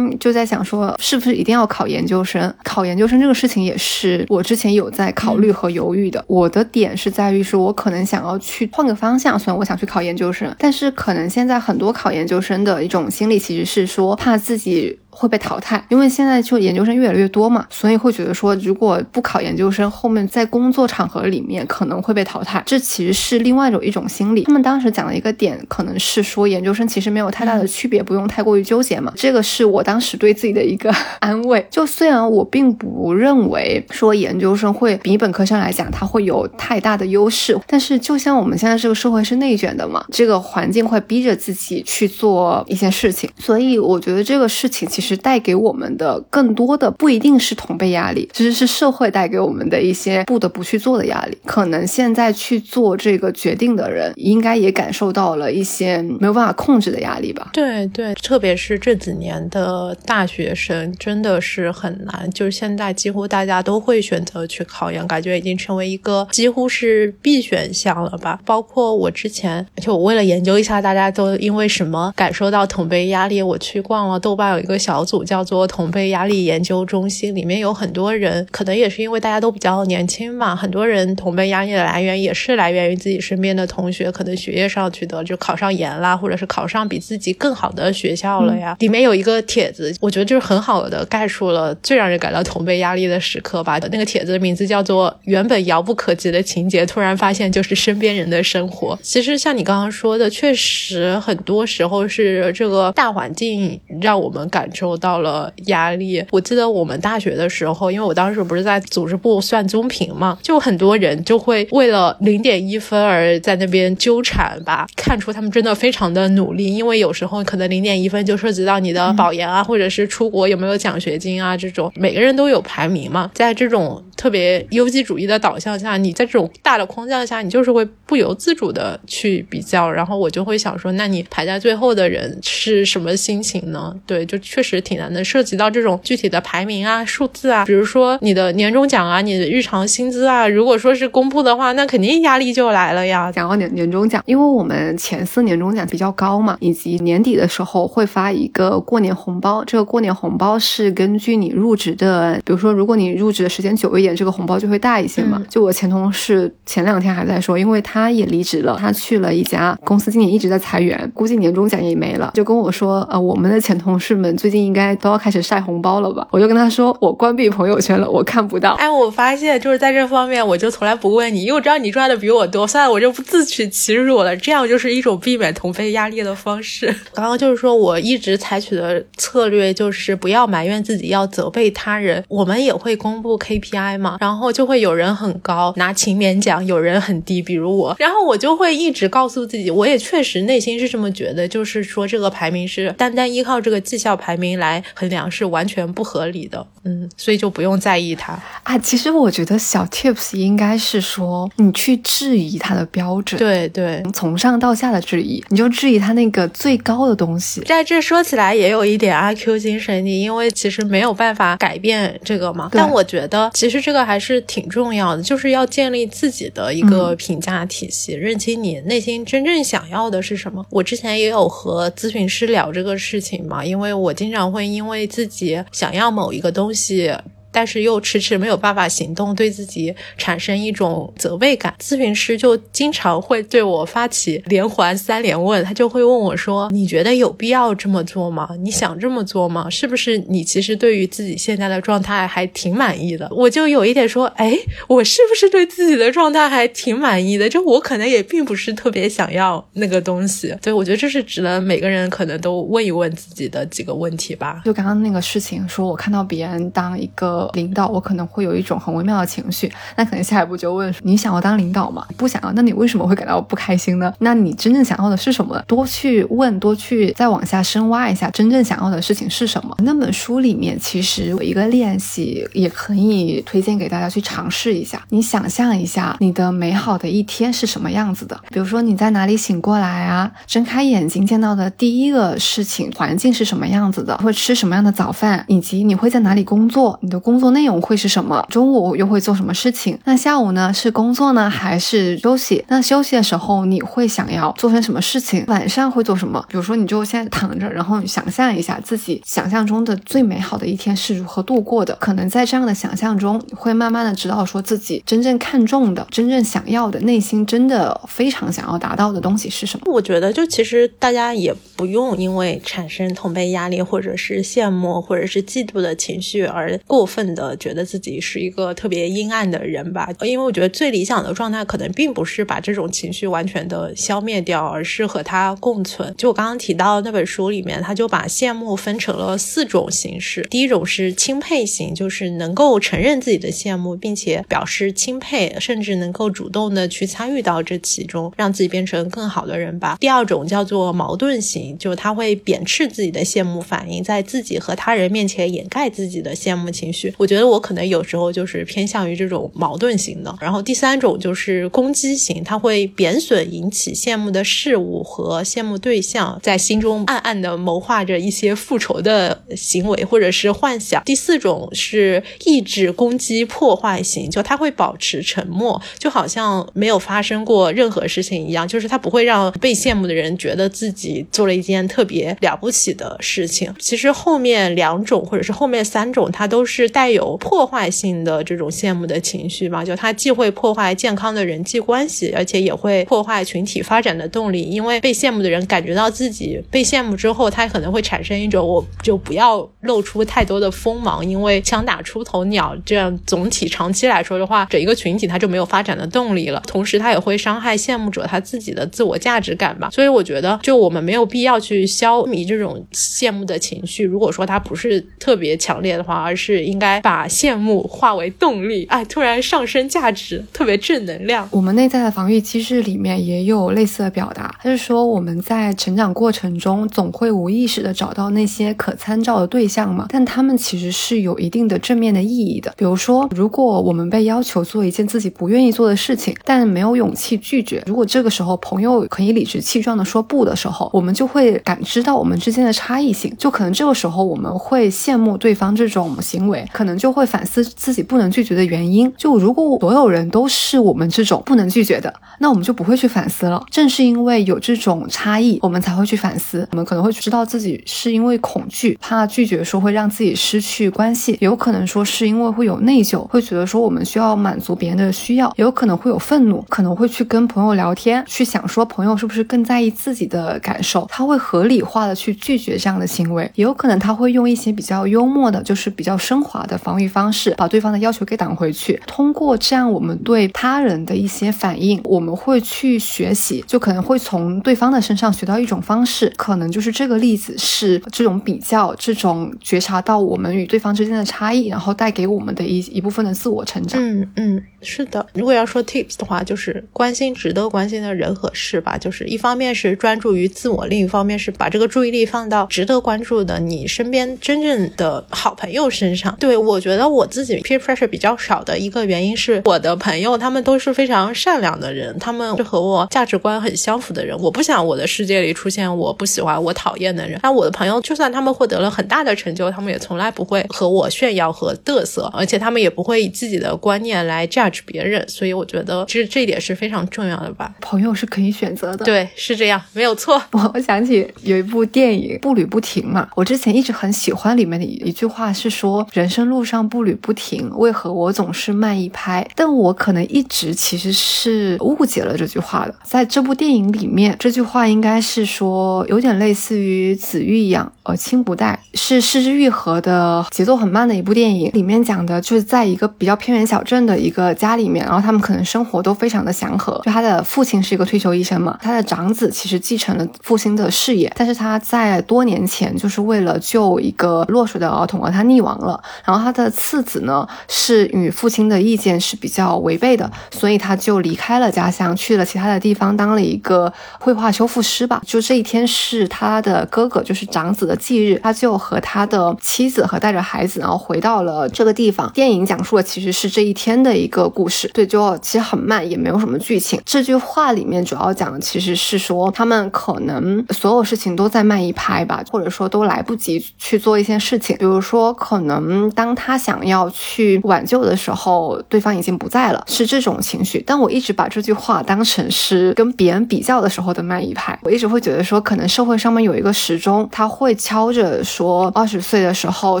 [0.18, 2.54] 就在想说，是不是一定要考研究生？
[2.64, 6.24] 考研究生这个事情也是我之前有在考虑和犹豫的。
[6.26, 11.57] 我的点是在于说，我可能想要去换个方向，虽然我想去考研究生，但是可能现在。
[11.60, 14.98] 很多考研究生的一种心理，其实是说怕自己。
[15.18, 22.62] 会被淘汰，因为现在就研究生越来越多嘛，所以会觉得说，如果不考研究生，后面在工作场合里面可能会被淘汰。
[22.64, 24.44] 这其实是另外一种一种心理。
[24.44, 29.12] 他们当时讲的一个点，可能是说研究生其实没有太大的区别，不用太过于纠结嘛。
[29.16, 31.66] 这个是我当时对自己的一个 安慰。
[31.68, 45.07] 就虽然我并不认为说研究生会比本科生来讲，它会有太大的优势，但是就像我们现在这个社会是内卷的嘛，这个环境会逼着自己去做一些事情，所以我觉得这个事情其实。
[45.08, 51.36] 实带给我们的更多的不一定是同辈压力，其实是社会带给我们的一些不得不去做的压力。
[51.44, 57.50] 可能现在去做这个决定的人，应该也感受到了一些没有办法控制的压力吧？
[57.52, 62.28] 对对，特别是这几年的大学生，真的是很难。
[62.32, 68.38] 就是现在几乎大家都会选择去考研，感觉已经成为一个几乎是必选项了吧？
[68.44, 88.76] 包括我之前，就我为了研究一下大家都因为什么感受到同辈压力，我去逛了豆瓣有一个小组叫做“同辈压力研究中心”，里面有很多人，可能也是因为大家都比较年轻嘛，很多人同辈压力的来源也是来源于自己身边的同学，可能学业上取得就考上研啦，或者是考上比自己更好的学校了呀。
[88.80, 93.78] 里面有一个帖子，我觉得就是很好的概述了最让人感到同辈压力的时刻吧。
[93.90, 98.98] 那个帖子的名字叫做“原本遥不可及的情节，突然发现就是身边人的生活”。
[99.02, 106.24] 其实像你刚刚说的，确实很多时候是这个大环境让我们感受到了压力。
[106.30, 114.86] 我记得我们大学的时候，因为我当时不是在组织部算综评嘛，就很多人就会为了零点一分而在那边纠缠吧。
[114.96, 123.30] 看出他们真的非常的努力，因为有时候可能零点一分就涉及到你的保研啊，或者是出国有没有奖学金啊这种，每个人都有排名嘛。
[123.34, 129.88] 在这种特别优绩主义的导向下，你在这种大的框架下，你就是会不由自主的去比较。
[129.88, 133.94] 然后我就会想说，那你排在最后的人是什么心情呢？
[134.04, 143.30] 对，就确实挺难的，涉及到这种具体的排名啊、数字啊，比如说你的年终奖啊、你的日常薪资啊，如果说是公布的话，那肯定压力就来了呀。
[143.30, 154.07] 讲到年年终奖，因为我们前四年终奖比较高嘛，以及年底的时候会发一个过年红包，这个过年红包是根据你入职的，比如说如果你入职的时间久一点。
[154.14, 155.42] 这个红包就会大一些嘛？
[155.48, 166.26] 就我前同事前两天还在说，因为他也离职了，他去了一家公司，今年一直在裁员，估计年终奖也没了，就跟我说，呃，我们的前同事们最近应该都要开始晒红包了吧？
[166.30, 168.72] 我就跟他说，我关闭朋友圈了，我看不到。
[168.74, 174.36] 哎，我发现就是在这方面，我就从来不问你，因为我知道你赚的比我多，算了，我就不自取其辱了。
[174.36, 176.86] 这样就是一种避免同辈压力的方式。
[177.12, 182.24] 刚刚就是说我一直采取的策略就是不要埋怨自己，要责备他人。
[182.28, 183.97] 我们也会公布 KPI。
[183.98, 198.78] 嘛，然后就会有人很高拿勤勉奖，有人很低，比如我，然后我就会一直告诉自己，我也确实内心是这么觉得，就是说这个排名是单单依靠这个绩效排名来衡量是完全不合理的，嗯，所以就不用在意它啊。
[198.78, 207.62] 其实我觉得小 tips 应该是说你去质疑它的标准，对对，从上到下的质疑，你就质疑它那个最高的东西。
[207.62, 213.78] 在这说起来也有一点阿 Q 精神，你因为其实没有办法改变这个嘛，但我觉得其实。
[213.88, 220.62] 这个还是挺重要的，就是要建立自己的一个评价体系，认清你内心真正想要的是什么。
[220.68, 227.10] 我之前也有和咨询师聊这个事情嘛，因为我经常会因为自己想要某一个东西。
[227.58, 231.74] 但是又迟迟没有办法行动，对自己产生一种责备感。
[231.80, 238.48] 咨询师就经常会对我发起连环三连问，他就会问我说：“你觉得有必要这么做吗？
[238.60, 239.68] 你想这么做吗？
[239.68, 247.48] 是不是你其实对于自己现在的状态还挺满意的？”我就有一点说：“哎，我是不是对自己的状态还挺满意的？
[247.48, 254.62] 就我可能也并不是特别想要那个东西。”所以我觉得这是值得每个人可能都问一问自己的几个问题吧。
[254.64, 257.47] 就刚刚那个事情，说我看到别人当一个。
[257.54, 262.06] 领导，我可能会有一种很微妙的情绪，那可能下一步就问：你想要当领导吗？
[262.16, 264.12] 不想要，那你为什么会感到不开心呢？
[264.18, 265.62] 那你真正想要的是什么？
[265.66, 269.76] 多去问，多去再往下深挖一下，真正想要的事情是什么？
[269.82, 275.00] 那本书里面其实有一个练习，也可以推荐给大家去尝试一下。
[275.10, 278.40] 你想象一下，你的美好的一天是什么样子的？
[278.48, 280.30] 比如说你在哪里醒过来啊？
[280.46, 284.16] 睁开眼睛见到的第一个事情，环境是什么样子的？
[284.18, 285.44] 会吃什么样的早饭？
[285.46, 286.98] 以及你会在哪里工作？
[287.02, 287.18] 你的。
[287.28, 288.42] 工作内容会是什么？
[288.48, 289.98] 中午又会做什么事情？
[290.04, 290.72] 那下午呢？
[290.72, 292.64] 是工作呢，还是休息？
[292.68, 295.44] 那休息的时候你会想要做成什么事情？
[295.46, 296.42] 晚上会做什么？
[296.48, 301.94] 比如说，你就现在躺着，然后想象一下自己想象中的最美好的一天是如何度过的。
[301.96, 309.92] 可能在这样的想象中，你会慢慢的知道说自己真正看重的、真正想要的、内心真的非常想要达到的东西是什么？
[309.92, 317.17] 我觉得，就其实大家也不用因为产生同辈压力，或者是羡慕，或者是嫉妒的情绪而过分。
[317.18, 320.08] 分的觉得自己是一个特别阴暗的人吧。
[320.22, 326.14] 因为我觉得最理想的状态可能并不是把这种情绪完全的消灭掉，而是和它共存。
[326.16, 330.46] 就我刚刚提到那本书里面，他就把羡慕分成了四种形式。
[330.48, 339.96] 第一种是钦佩型，就是能够承认自己的羡慕，并且表示钦佩，甚至能够主动的去参与到这其中，让自己变成更好的人吧。
[339.98, 347.07] 第二种叫做矛盾型，就他会贬斥自己的羡慕反应，在自己和他人面前掩盖自己的羡慕情绪。
[347.16, 350.36] 我觉得我可能有时候就是偏向于这种矛盾型的。
[350.40, 361.02] 然后第三种就是攻击型，他会贬损引起羡慕的事物和羡慕对象，在心中暗暗的谋划着一些复仇的行为或者是幻想。
[361.04, 373.74] 第四种是抑制攻击破坏型，就他会保持沉默，就好像没有发生过任何事情一样，就是他不会让被羡慕的人觉得自己做了一件特别了不起的事情。
[373.78, 384.62] 其实后面两种或者是后面三种，它都是带有破坏性的这种羡慕的情绪吧，就它既会破坏健康的人际关系，而且也会破坏群体发展的动力。
[384.62, 396.60] 因为被羡慕的人感觉到自己被羡慕之后，他可能会产生一种我就不要露出太多的锋芒，因为枪打出头鸟，这样总体长期来说的话，整一个群体他就没有发展的动力了。
[396.66, 399.88] 同时，他也会伤害羡慕者他自己的自我价值感吧。
[399.92, 404.02] 所以，我觉得就我们没有必要去消弭这种羡慕的情绪。
[404.02, 411.48] 如果说它不是特别强烈的话，而是应该把羡慕化为动力，哎，突然上升价值，特别正能量。
[411.50, 422.72] 我们内在的防御机制里面也有类似的表达，它是说我们在成长过程中总会无意识的找到那些可参照的对象嘛，但他们其实是有一定的正面的意义的。
[422.76, 439.12] 比如说，如果我们被要求做一件自己不愿意做的事情，但没有勇气拒绝，如果这个时候朋友可以理直气壮的说不的时候，我们就会感知到我们之间的差异性，就可能这个时候我们会羡慕对方这种行为，可能就会反思自己不能拒绝的原因。
[439.16, 443.60] 就如果所有人都是我们这种不能拒绝的，那我们就不会去反思了。
[443.68, 446.68] 正是因为有这种差异，我们才会去反思。
[446.70, 469.02] 我们可能会知道自己是因为恐惧，怕拒绝说会让自己失去关系，有可能说是因为会有内疚，会觉得说我们需要满足别人的需要，也有可能会有愤怒，可能会去跟朋友聊天，去想说朋友是不是更在意自己的感受，他会合理化的去拒绝这样的行为，也有可能他会用一些比较幽默的，就是比较升华的防御方式，把对方的要求给挡回去。
[469.06, 483.98] 通过这样，我们对他人的一些反应，我们会去学习，就可能会从对方的身上学到一种方式，可能就是这个例子是这种比较，这种觉察到我们与对方之间的差异，然后带给我们的一一部分的自我成长。
[484.00, 485.26] 嗯嗯，是的。
[485.32, 496.36] 如果要说 tips 的话，就是关心值得关心的人和事吧，就是一方面是专注于自我，另一方面是把这个注意力放到值得关注的你身边真正的好朋友身上。
[496.38, 504.36] 对我觉得我自己 peer pressure 比较少的一个原因是，我的朋友他们都是非常善良的人，他们是和我价值观很相符的人。
[504.38, 507.38] 我不想我的世界里出现我不喜欢、我讨厌的人。
[507.42, 515.26] 那我的朋友，就算他们获得了很大的成就，他们也从来不会和我炫耀和嘚瑟，而且他们也不会以自己的观念来 judge 别人。
[515.28, 517.74] 所以我觉得，其实这一点是非常重要的吧。
[517.80, 520.40] 朋友是可以选择的，对，是这样，没有错。
[520.52, 532.94] 我 我想起有一部电影《步履不停》嘛，我之前一直很喜欢里面的一一句话是说：“人生路上步履不停，为何我总是慢一拍？”但我可能一直其实是误解了这句话的。
[533.02, 541.70] 在这部电影里面，这句话应该是说，有点类似于子欲养而亲不待，是失之愈合的节奏很慢的一部电影。
[541.72, 547.00] 里面讲的就是在一个比较偏远小镇的一个家里面，然后他们可能生活都非常的祥和。
[547.04, 556.00] 就他的父亲是一个退休医生嘛，他的长子其实继承了父亲的事业，但是他在多年前就是为了救一个落水的儿童而他溺亡了。
[556.28, 565.22] 然后他的次子呢，是与父亲的意见是比较违背的，所以他就离开了家乡，去了其他的地方当了一个绘画修复师吧。
[565.24, 572.30] 就这一天是他的哥哥，就是长子的忌日，他就和他的妻子和带着孩子，然后回到了这个地方。
[572.34, 577.00] 电影讲述的其实是这一天的一个故事，对，就其实很慢，也没有什么剧情。
[577.06, 584.76] 这句话里面主要讲的其实是说，他们可能所有事情都在慢一拍吧，或者说都来不及去做一些事情。
[584.76, 590.82] 比如说，可能当他想要去挽救的时候，对方已经不在了，是这种情绪。
[590.84, 594.76] 但我一直把这句话当成是跟别人比较的时候的慢一拍。
[594.82, 600.00] 我一直会觉得说，可能社会上面有一个时钟，它会敲着说，二十岁的时候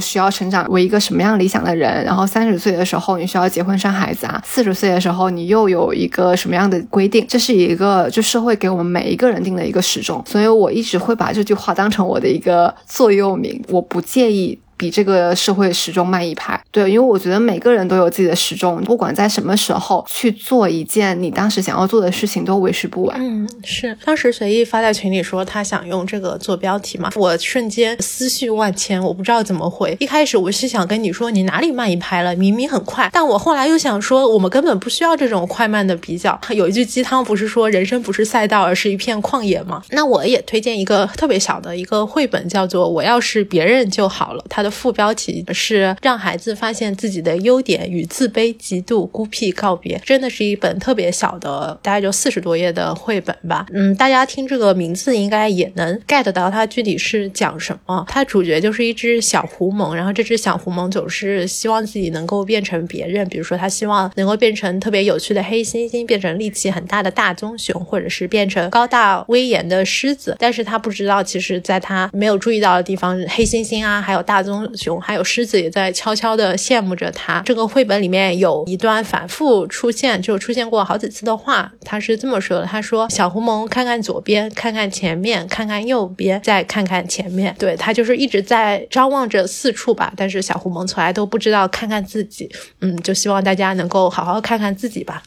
[0.00, 7.24] 需要成长为一个什么样理想的人，然后三十岁的时候你需要结婚生孩子啊，四十岁的时候你又有一个什么样的规定？
[7.28, 10.20] 这是一个就社会给我们每一个人定的一个时钟。
[10.26, 14.58] 所以我一直会把这句话当成我的一个座右铭，我不介意。
[14.78, 16.58] 比这个社会时钟慢一拍。
[16.70, 23.18] 对，因为我觉得每个人都有自己的时钟，不管在什么时候去做一件你当时想要做的事情，都为时不晚。
[23.20, 23.96] 嗯，是。
[24.04, 29.96] 当时随意发在群里说他想用这个做标题嘛，我瞬间思绪万千，我不知道怎么回。
[29.98, 33.10] 一开始我是想跟你说你哪里慢一拍了，明明很快。
[33.12, 36.38] 但我后来又想说，我们根本不需要这种快慢的比较。
[36.50, 39.82] 有一句鸡汤不是说人生不是赛道，而是一片旷野吗？
[39.90, 44.42] 那我也推荐一个特别小的一个绘本，叫做《我要是别人就好了》。
[44.48, 50.00] 它的副标题是“让孩子发现自己的优点与自卑、极度、孤僻告别”。
[50.04, 53.66] 真的是一本特别小的，大概就四十多页的绘本吧。
[53.72, 58.04] 嗯，大家听这个名字应该也能 get 到它具体是讲什么。
[58.08, 70.36] 它主角就是一只小狐獴，然后这只小狐獴总是希望自己能够变成别人，比如说他希望能够变成特别有趣的黑猩猩，变成力气很大的大棕熊，或者是变成高大威严的狮子。
[70.38, 77.42] 但是他不知道，其实在他没有注意到的地方，黑猩猩啊，还有大棕熊，还有狮子也在悄悄的羡慕着他。
[77.44, 87.54] 这个绘本里面有一段反复出现，就出现过好几次的话，他是这么说的：他说，小狐獴看看左边，看看前面，看看右边，再看看前面。
[87.58, 90.12] 对他就是一直在张望着四处吧。
[90.16, 92.50] 但是小狐獴从来都不知道看看自己。
[92.80, 95.22] 嗯，就希望大家能够好好看看自己吧。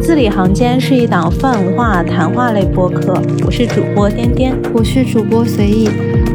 [0.00, 5.88] 字里行间是一档泛文化谈话类播客，我是主播颠颠，我是主播随意。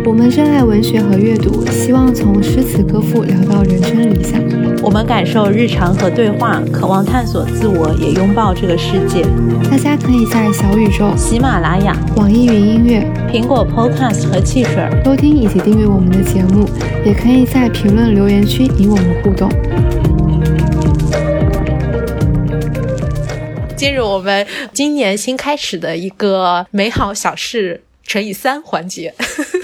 [0.03, 4.41] 我们热爱文学和阅读，希望从诗词歌赋聊到人生理想。
[4.84, 9.23] 我们感受日常和对话，渴望探索自我，也拥抱这个世界。
[9.69, 16.67] 大家可以在小宇宙、喜马拉雅、网易云音乐、苹果 Podcast 和汽水收听以及订阅我们的节目，
[17.05, 19.49] 也可以在评论留言区与我们互动。
[23.82, 29.13] 进入我们今年新开始的一个美好小事乘以三环节。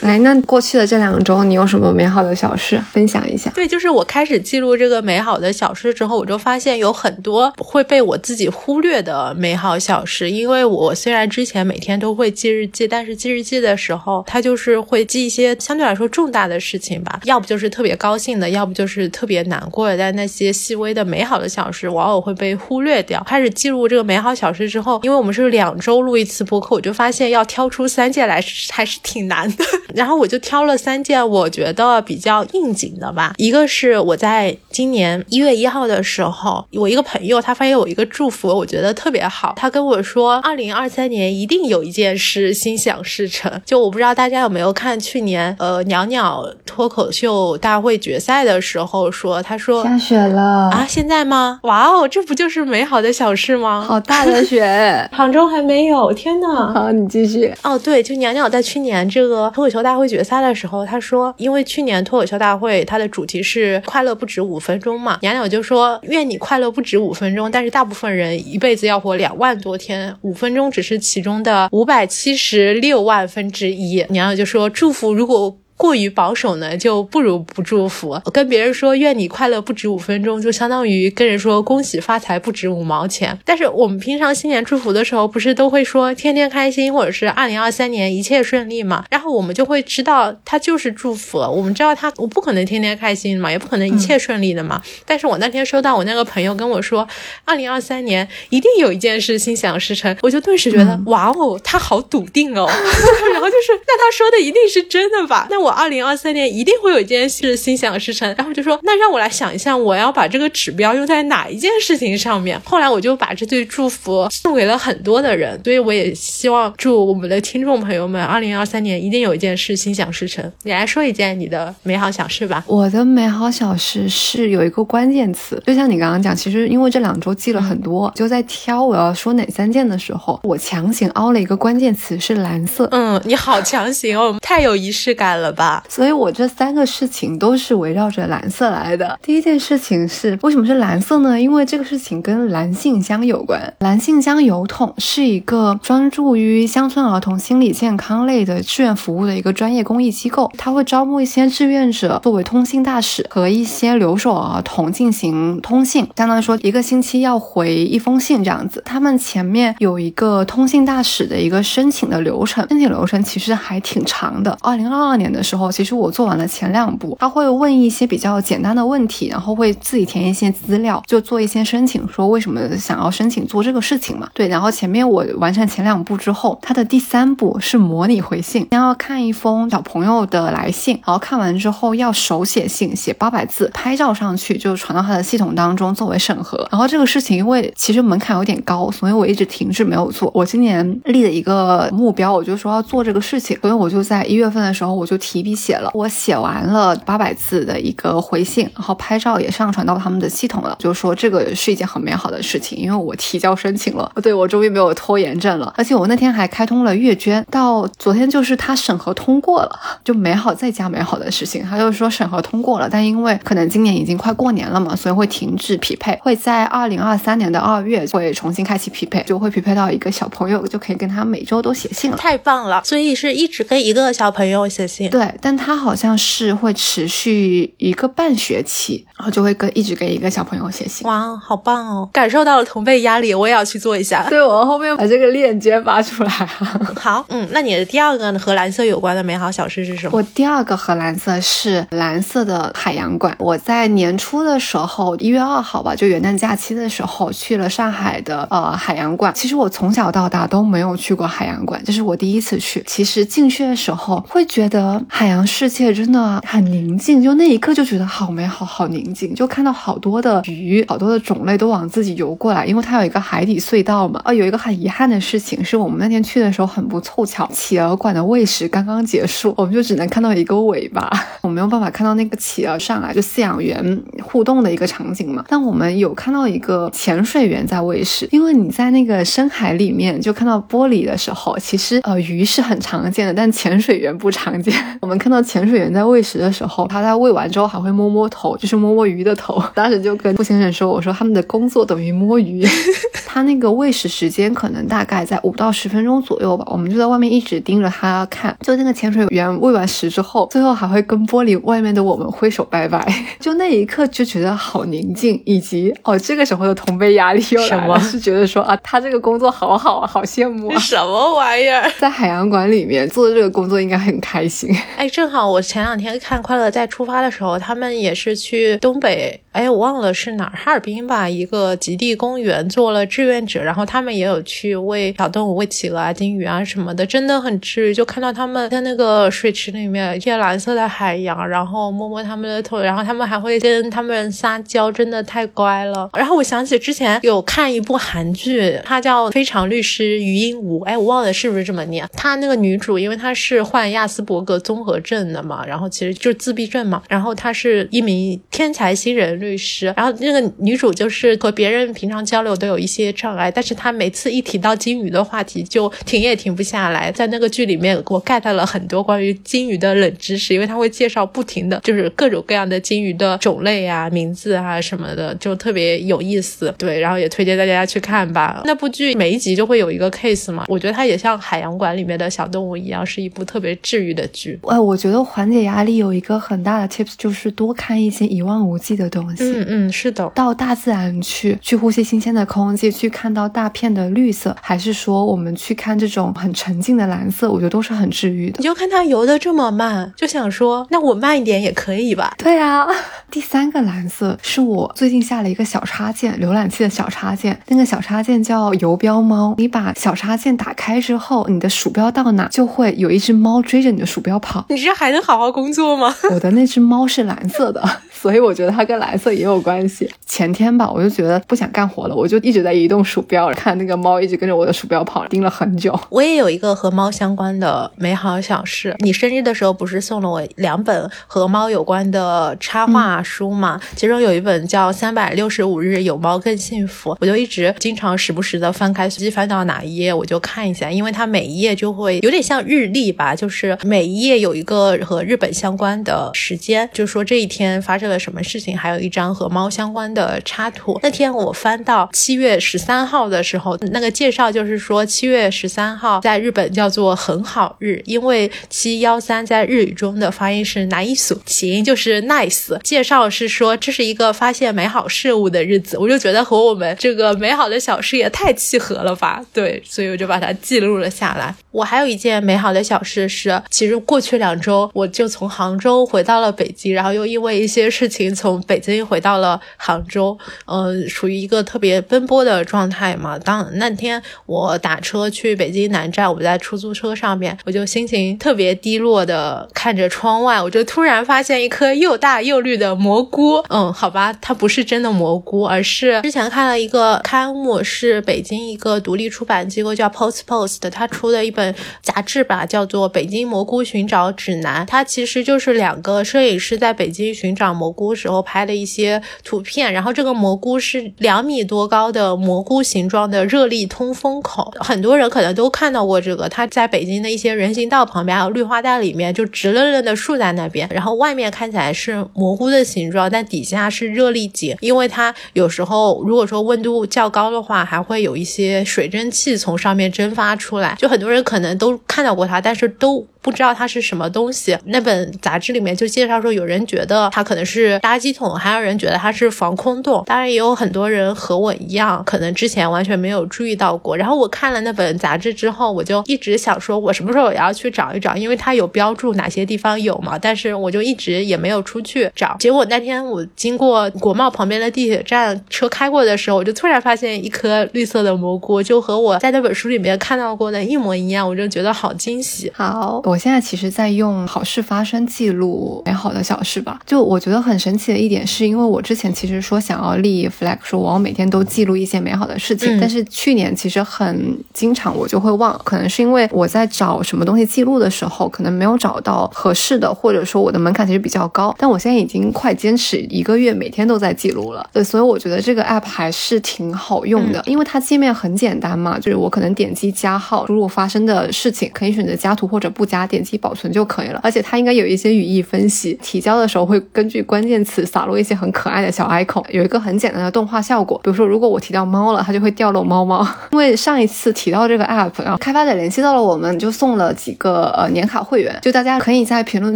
[0.01, 3.51] 来， 那过去的这两周，你有什么美好的小事分享一下？
[3.55, 10.29] 对，就是我开始记录这个美好的小事之后，我就发现有很多会被我自己忽略的美好小事。
[10.31, 19.97] 因为我虽然之前每天都会记日记，但是记日记的时候，它就是会记一些相对来说重大的事情吧，要不就是特别高兴的，要不就是特别难过的。
[19.97, 23.23] 但那些细微的美好的小事，往往会被忽略掉。
[23.27, 29.65] 开始记录这个美好小事之后，因为我们是两周录一次播客，我就发现要挑出三件来还是挺难的。
[29.95, 33.33] 然后我就挑了三件我觉得比较应景的吧。
[33.37, 39.53] 一个是我在今年一月一号的时候，我一个朋友他发现我一个祝福，我觉得特别好。
[39.55, 43.51] 他跟我说，二零二三年一定有一件事心想事成。
[43.65, 51.59] 就我不知道大家有没有看去年呃鸟鸟脱口秀大会决赛的时候，说他说下雪了啊，现在吗？
[51.63, 53.83] 哇哦，这不就是美好的小事吗？
[53.87, 56.73] 好大的雪， 杭州还没有，天呐！
[56.73, 57.53] 好，你继续。
[57.63, 73.97] 哦，对，就娘娘在去年这个脱口秀大会决赛的时候，她说，因为去年脱口秀大会它的主题是快乐不止五分钟嘛，娘娘就说愿你快乐不止五分钟，但是大部分人一辈子要活两万多天，五分钟只是其中的五百七十六万分之一。
[74.09, 75.57] 娘娘就说祝福如果。
[75.77, 78.19] 过于保守呢，就不如不祝福。
[78.33, 83.37] 跟别人说愿你快乐不止五分钟，就相当于跟人说恭喜发财不止五毛钱。
[83.45, 89.05] 但是我们平常新年祝福的时候，不是都会说天天开心，或者是二零二三年一切顺利嘛？
[89.11, 91.37] 然后我们就会知道他就是祝福。
[91.37, 94.81] 我们知道他，我不可能天天开心嘛，也不可能一切顺利的嘛。
[95.05, 97.07] 但是我那天收到我那个朋友跟我说，
[97.45, 102.65] 二零二三年一定有一件事心想事成，我就顿时觉得哇哦，他好笃定哦。
[103.33, 105.47] 然后就是那他说的一定是真的吧？
[105.51, 105.66] 那我。
[105.67, 112.57] 我二零二三年一定会有一件事心想事成，然后就说那让我来想一下，我要把这个指标用在哪一件事情上面。
[112.63, 120.49] 后来我就把这对祝福送给了很多的人，所以我也希望祝我们的听众朋友们，二零二三年一定有一件事心想事成。
[120.63, 122.63] 你来说一件你的美好小事吧。
[122.65, 132.87] 我的美好小事是有一个关键词，就像你刚刚讲，其实因为这两周记了很多，就在挑我要说哪三件的时候，我强行凹了一个关键词是蓝色。
[132.93, 135.51] 嗯，你好强行哦，太有仪式感了。
[135.57, 139.19] 吧，所以我这三个事情都是围绕着蓝色来的。
[139.23, 141.41] 第一件事情是为什么是蓝色呢？
[141.41, 143.73] 因为这个事情跟蓝信箱有关。
[143.79, 158.83] 蓝信箱邮筒是一个专注于乡村儿童心理健康类的志愿服务的一个专业公益机构，它会招募一些志愿者作为通信大使，和一些留守儿童进行通信，相当于说一个星期要回一封信这样子。
[158.85, 164.55] 他们前面有一个通信大使的一个申请的流程，申请流程其实还挺长的。
[164.61, 165.46] 二零二二年的。
[165.47, 174.29] 时候，其实我做完了前两步，他会问一些比较简单的问题，然后会自己填一些资料，就做一些申请，说为什么想要申请做这个事情嘛。
[174.33, 186.67] 对，然后前面我完成前两步之后，他的第三步是模拟回信，先要看一封小朋友的来信，然后看完之后要手写信，写八百字，拍照上去就传到他的系统当中作为审核。
[186.71, 190.29] 然后这个事情因为其实门槛有点高，所以我一直停滞没有做。
[190.33, 195.91] 我今年立的一个目标，我就说要做这个事情，所以我就在一月份的时候我就提笔写了。
[195.93, 205.73] 我写完了八百字的一个回信，然后拍照也上传到他们的系统了，就说这个是一件很美好的事情，因为我提交申请了，对我终于没有拖延症了。
[205.77, 211.63] 而且我那天还开通了阅捐，到昨天就是他审核通过了，就美好再加美好的事情。
[211.63, 222.17] 他就说审核通过了，但因为可能今年已经快过年了嘛，所以会停止匹配，会在二零二三年的二月会重新开启匹配，就会匹配到一个小朋友，就可以跟他每周都写信了。
[222.17, 222.81] 太棒了！
[222.83, 225.09] 所以是一直跟一个小朋友写信。
[225.09, 231.07] 对，但他好像是会持续一个半学期，然后就会跟一直给一个小朋友写信。
[231.07, 232.09] 哇，好棒哦！
[232.11, 234.27] 感受到了同辈压力，我也要去做一下。
[234.29, 236.29] 对，我后面把这个链接发出来。
[236.95, 240.17] 好，嗯，那你的第二个和蓝色有关的美好小事是什么？
[240.17, 243.35] 我第二个和蓝色是蓝色的海洋馆。
[243.39, 249.33] 我在年初的时候，一月二号吧，就元旦假期的时候去了上海的呃海洋馆。
[249.33, 252.83] 其实我从小到大都没有去过海洋馆，这是我第一次去。
[252.85, 259.33] 其实进去的时候会觉得海洋世界真的很宁静，就那一刻就觉得好美好，好宁静。
[259.33, 264.21] 就看到好多的鱼，好多的种类都往自己游过来，因为它有一个海底隧道嘛。
[264.23, 271.09] 啊，有一个很遗憾的事情是我们那天去的时候很不凑巧，企鹅馆的喂食刚刚结束，我们就只能看到一个尾巴，
[271.41, 275.43] 我没有办法看到那个企鹅上来就饲养员互动的一个场景嘛。
[275.47, 284.71] 但我们有看到一个潜水员在喂食，因为你在那个深海里面就看到玻璃的时候，其实呃鱼是很常见的，但潜水员不常见。
[285.01, 289.61] 我们看到潜水员在喂食的时候，他在喂完之后还会摸摸头，就是摸摸鱼的头。
[289.73, 292.65] 当时就跟傅先生说：“我说他们的工作等于摸鱼。
[293.25, 298.55] 他那个喂食时间可能大概在五到十分钟左右吧，我们就在外面一直盯着他看。
[298.61, 303.07] 就那个潜水员喂完食之后，最后还会跟玻璃外面的我们挥手拜拜。
[303.39, 310.79] 就那一刻就觉得好宁静，以及哦，这个时候的同辈压力又来了，是觉得说啊，他这个工作好好啊，好羡慕啊。
[310.79, 311.91] 什么玩意儿？
[311.99, 314.75] 在海洋馆里面做这个工作应该很开心。
[314.95, 319.39] 哎，正好我前两天看《快乐在出发》的时候，他们也是去东北。
[319.51, 327.93] 哎，我忘了是哪儿，哈尔滨吧，一个极地公园做了志愿者，然后他们也有去喂小动物，喂企鹅啊、金鱼啊什么的，真的很治愈。
[327.93, 336.07] 就看到他们在那个水池里面，一片蓝色的海洋，然后摸摸他们的头，然后他们还会跟他们撒娇，真的太乖了。
[336.15, 342.07] 然后我想起之前有看一部韩剧，它叫《非常律师于英武》，哎，我忘了是不是这么念。
[342.13, 349.27] 她那个女主，因为她是患亚斯伯格综综合症的嘛，然后其实就是自闭症嘛，然后她是一名天才新人。
[349.37, 357.11] 律师，然后那个女主就是和别人平常交流都有一些障碍，但是她每次一提到金鱼的话题就停也停不下来。
[357.11, 366.73] 在那个剧里面，我 get 了很多关于金鱼的冷知识，因为他会介绍不停的就是各种各样的金鱼的种类啊、名字啊什么的，就特别有意思。
[366.77, 368.61] 对，然后也推荐大家去看吧。
[368.65, 374.57] 那部剧每一集就会有一个 case 嘛，我觉得它也像海洋馆里面的小动物一样，是一部特别治愈的剧。
[374.67, 379.43] 哎，我觉得缓解压力有一个很大的 tips 就是多看一些一望无际的东西。
[379.43, 388.57] 嗯嗯，是的，到大自然去，去呼吸新鲜的空气，去看到大片的绿色，还是说我们去看这种很沉静的蓝色，我觉得都是很治愈的。
[388.59, 392.33] 你就看它游的这么慢，就想说，那我慢一点也可以吧？
[392.37, 392.85] 对啊，
[393.31, 399.55] 第三个蓝色是我最近下了一个小插件，浏览器的小插件，那个小插件叫游标猫。
[399.57, 404.56] 你把小插件打开之后，你的鼠标到哪就会有一只猫追着你的鼠标跑。
[404.69, 406.13] 你这还能好好工作吗？
[406.31, 410.09] 我的那只猫是蓝色的， 所以我觉得它跟蓝色也有关系。
[410.25, 415.97] 前天吧，我就觉得不想干活了，我就一直在移动鼠标，看那个猫一直跟着我的鼠标跑，盯了很久。
[416.09, 423.79] 我也有一个和猫相关的美好小事，你生日的时候不是送了我两本和猫有关的插画书吗？
[423.95, 440.97] 其中有一本叫《三百六十五日有猫更幸福》，我就一直经常时不时的翻开，随机翻到哪一页我就看一下，因为它每一页就会有点像日历吧，就是每一页有有一个和日本相关的时间，就说这一天发生了什么事情，还有一张和猫相关的插图。
[441.03, 452.79] 那天我翻到七月十三号的时候，那个介绍就是说七月十三号在日本叫做很好日，因为七幺三在日语中的发音是 nice，起音就是 nice。
[452.83, 459.43] 介绍是说这是一个发现美好事物的日子，我就觉得和我们这个美好的小事也太契合了吧？
[459.53, 461.53] 对，所以我就把它记录了下来。
[461.71, 473.37] 我还有一件美好的小事是，其实过去两周我就从杭州回到了北京，然后又因为一些事情从北京回到了杭州，嗯，属于一个特别奔波的状态嘛。
[473.39, 483.63] 当那天我打车去北京南站，我在出租车上面，我就心情特别低落的看着窗外，我就突然发现一颗又大又绿的蘑菇。
[483.69, 494.85] 嗯，好吧，它不是真的蘑菇，而是之前看了一个刊物，是北京一个独立出版机构叫 Post Post，它出的一本杂志吧，叫做《北京蘑菇寻找指南》。
[494.87, 499.91] 它其实就是两个摄影师在北京寻找蘑菇时候拍的一些图片。
[499.91, 506.47] 然后这个蘑菇是两米多高的蘑菇形状的热力通风口，很多人可能都看到过这个。
[506.49, 510.87] 它在北京的一些人行道旁边还有绿化带里面，就直愣愣的竖在那边。
[510.91, 520.95] 然后外面看起来是蘑菇的形状，但底下是热力井，因为它有时候如果说温度较高的话，还会有一些水蒸气从上面蒸发出来。
[520.97, 523.25] 就很多人可能都看到过它，但是都。
[523.47, 524.77] 不知道它是什么东西。
[524.87, 530.21] 那本杂志里面就介绍说，有人觉得它可能是垃圾桶，还有人觉得它是防空洞。
[530.25, 534.17] 当然，也有很多人和我一样，可能之前完全没有注意到过。
[534.17, 540.37] 然后我看了那本杂志之后，我就一直想说，我什么时候也要去找一找，因为它有标注哪些地方有嘛。
[540.37, 542.57] 但是我就一直也没有出去找。
[542.59, 552.69] 结果那天我经过国贸旁边的地铁站，车开过的时候，我就突然发现一颗绿色的蘑菇，就和我在那本书里面看到过的一模一样，我就觉得好惊喜。
[552.75, 553.36] 好，我。
[553.37, 556.99] 我现在其实，在用好事发生记录美好的小事吧。
[557.05, 562.99] 就我觉得很神奇的一点，是因为我之前其实说想要立 flag，说我要每天都记录一些美好的事情。
[562.99, 571.75] 但是去年其实很经常我就会忘，可能是因为我在找什么东西记录的时候，可能没有找到合适的，或者说我的门槛其实比较高。
[571.77, 574.89] 但我现在已经快坚持一个月，每天都在记录了。
[574.91, 583.26] 对，所以我觉得这个 app 还是挺好用的，因为它界面很简单嘛，就是我可能点击加号，输入发生的事情，可以选择加图或者不加。
[583.27, 591.19] 点击保存就可以了，而且它应该有一些语义分析，提交的时候会根据关键词洒落一些很可爱的小 icon，有一个很简单的动画效果。
[591.23, 593.45] 比如说，如果我提到猫了，它就会掉落猫猫。
[593.71, 599.95] 因为上一次提到这个 app，然后开发者联系到了我们，就送了几个呃年卡会员，就大家可以在评论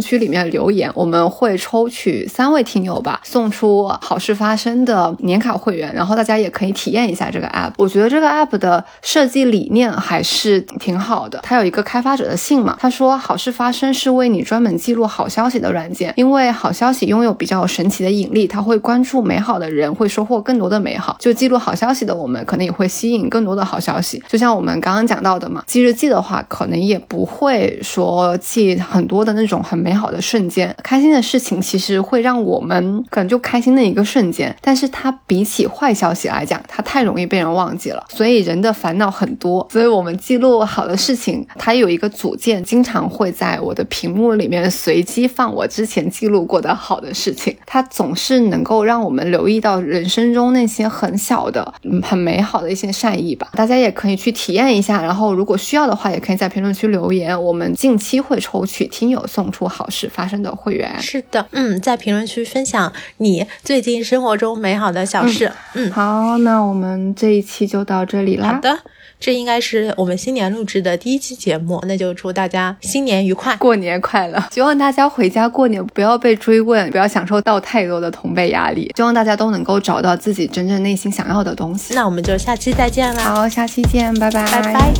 [0.00, 7.72] 区里面留言，我们会抽取三位听友吧，送出好事发生的年卡会员，然后大家也可以体验一下这个 app。
[7.76, 13.11] 我觉得这个 app 的设计理念还是挺好的，它有一个开发者的信嘛，他说。
[13.16, 21.16] 好事发生是为你专门记录好消息的软件，因为好消息拥有比较神奇的引力，它会关注美好的人，会收获更多的美好。
[21.18, 24.22] 就记录好消息的我们，可能也会吸引更多的好消息。
[24.28, 38.04] 就像我们刚刚讲到的嘛，记日记的话，可能也不会说记很多的那种很美好的瞬间，开心的事情其实会让我们可能就开心的一个瞬间，但是它比起坏消息来讲，它太容易被人忘记了。
[38.08, 43.01] 所以人的烦恼很多，所以我们记录好的事情，它有一个组件，经常。
[43.08, 53.48] 会在我的屏幕里面随机放我之前记录过的好的事情，它总是能够让我们留意到人生中那些很小的、嗯很美好的一些善意吧。
[53.54, 57.40] 大家也可以去体验一下，然后如果需要的话，也可以在评论区留言。
[57.42, 61.00] 我们近期会抽取听友送出好事发生的会员。
[61.00, 65.50] 是的，嗯，在评论区分享你最近生活中美好的小事。
[65.74, 68.54] 嗯，好，那我们这一期就到这里啦。
[68.54, 68.78] 好的。
[69.22, 74.42] 这应该是我们新年录制的第一期节目，那就祝大家新年愉快，过年快乐！
[74.50, 78.92] 希望大家回家过年不要被追问，不要享受到太多的同辈压力。
[78.96, 81.94] 希望大家都能够找到自己真正内心想要的东西。
[81.94, 83.22] 那我们就下期再见啦！
[83.22, 84.92] 好，下期见，拜拜，拜拜。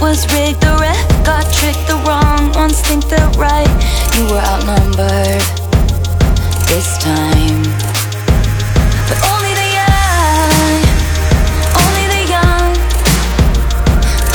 [0.00, 0.60] Was rigged.
[0.60, 1.86] The ref got tricked.
[1.86, 3.68] The wrong ones think they're right.
[4.16, 5.42] You were outnumbered
[6.66, 7.62] this time.
[9.08, 10.80] But only the young,
[11.82, 12.70] only the young,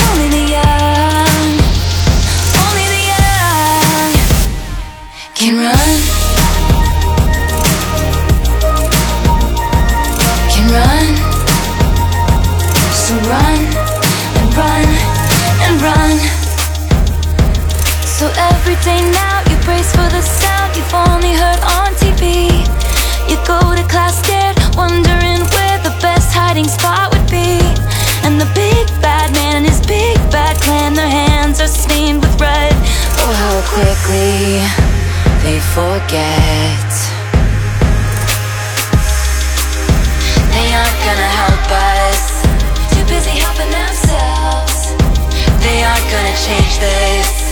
[0.07, 1.47] only the young,
[2.63, 4.13] only the young
[5.35, 6.12] can run.
[18.37, 19.41] every day now.
[19.49, 22.49] You brace for the sound you've only heard on TV.
[23.29, 27.59] You go to class scared, wondering where the best hiding spot would be.
[28.23, 32.39] And the big bad man and his big bad clan, their hands are stained with
[32.39, 32.73] red.
[33.21, 34.63] Oh, how quickly
[35.43, 36.89] they forget.
[40.53, 42.43] They aren't gonna help us.
[42.93, 44.95] Too busy helping themselves.
[45.63, 47.42] They aren't gonna change this.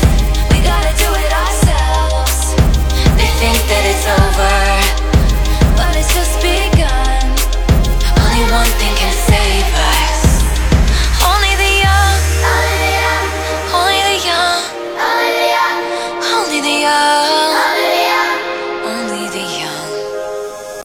[3.41, 5.00] think that it's over.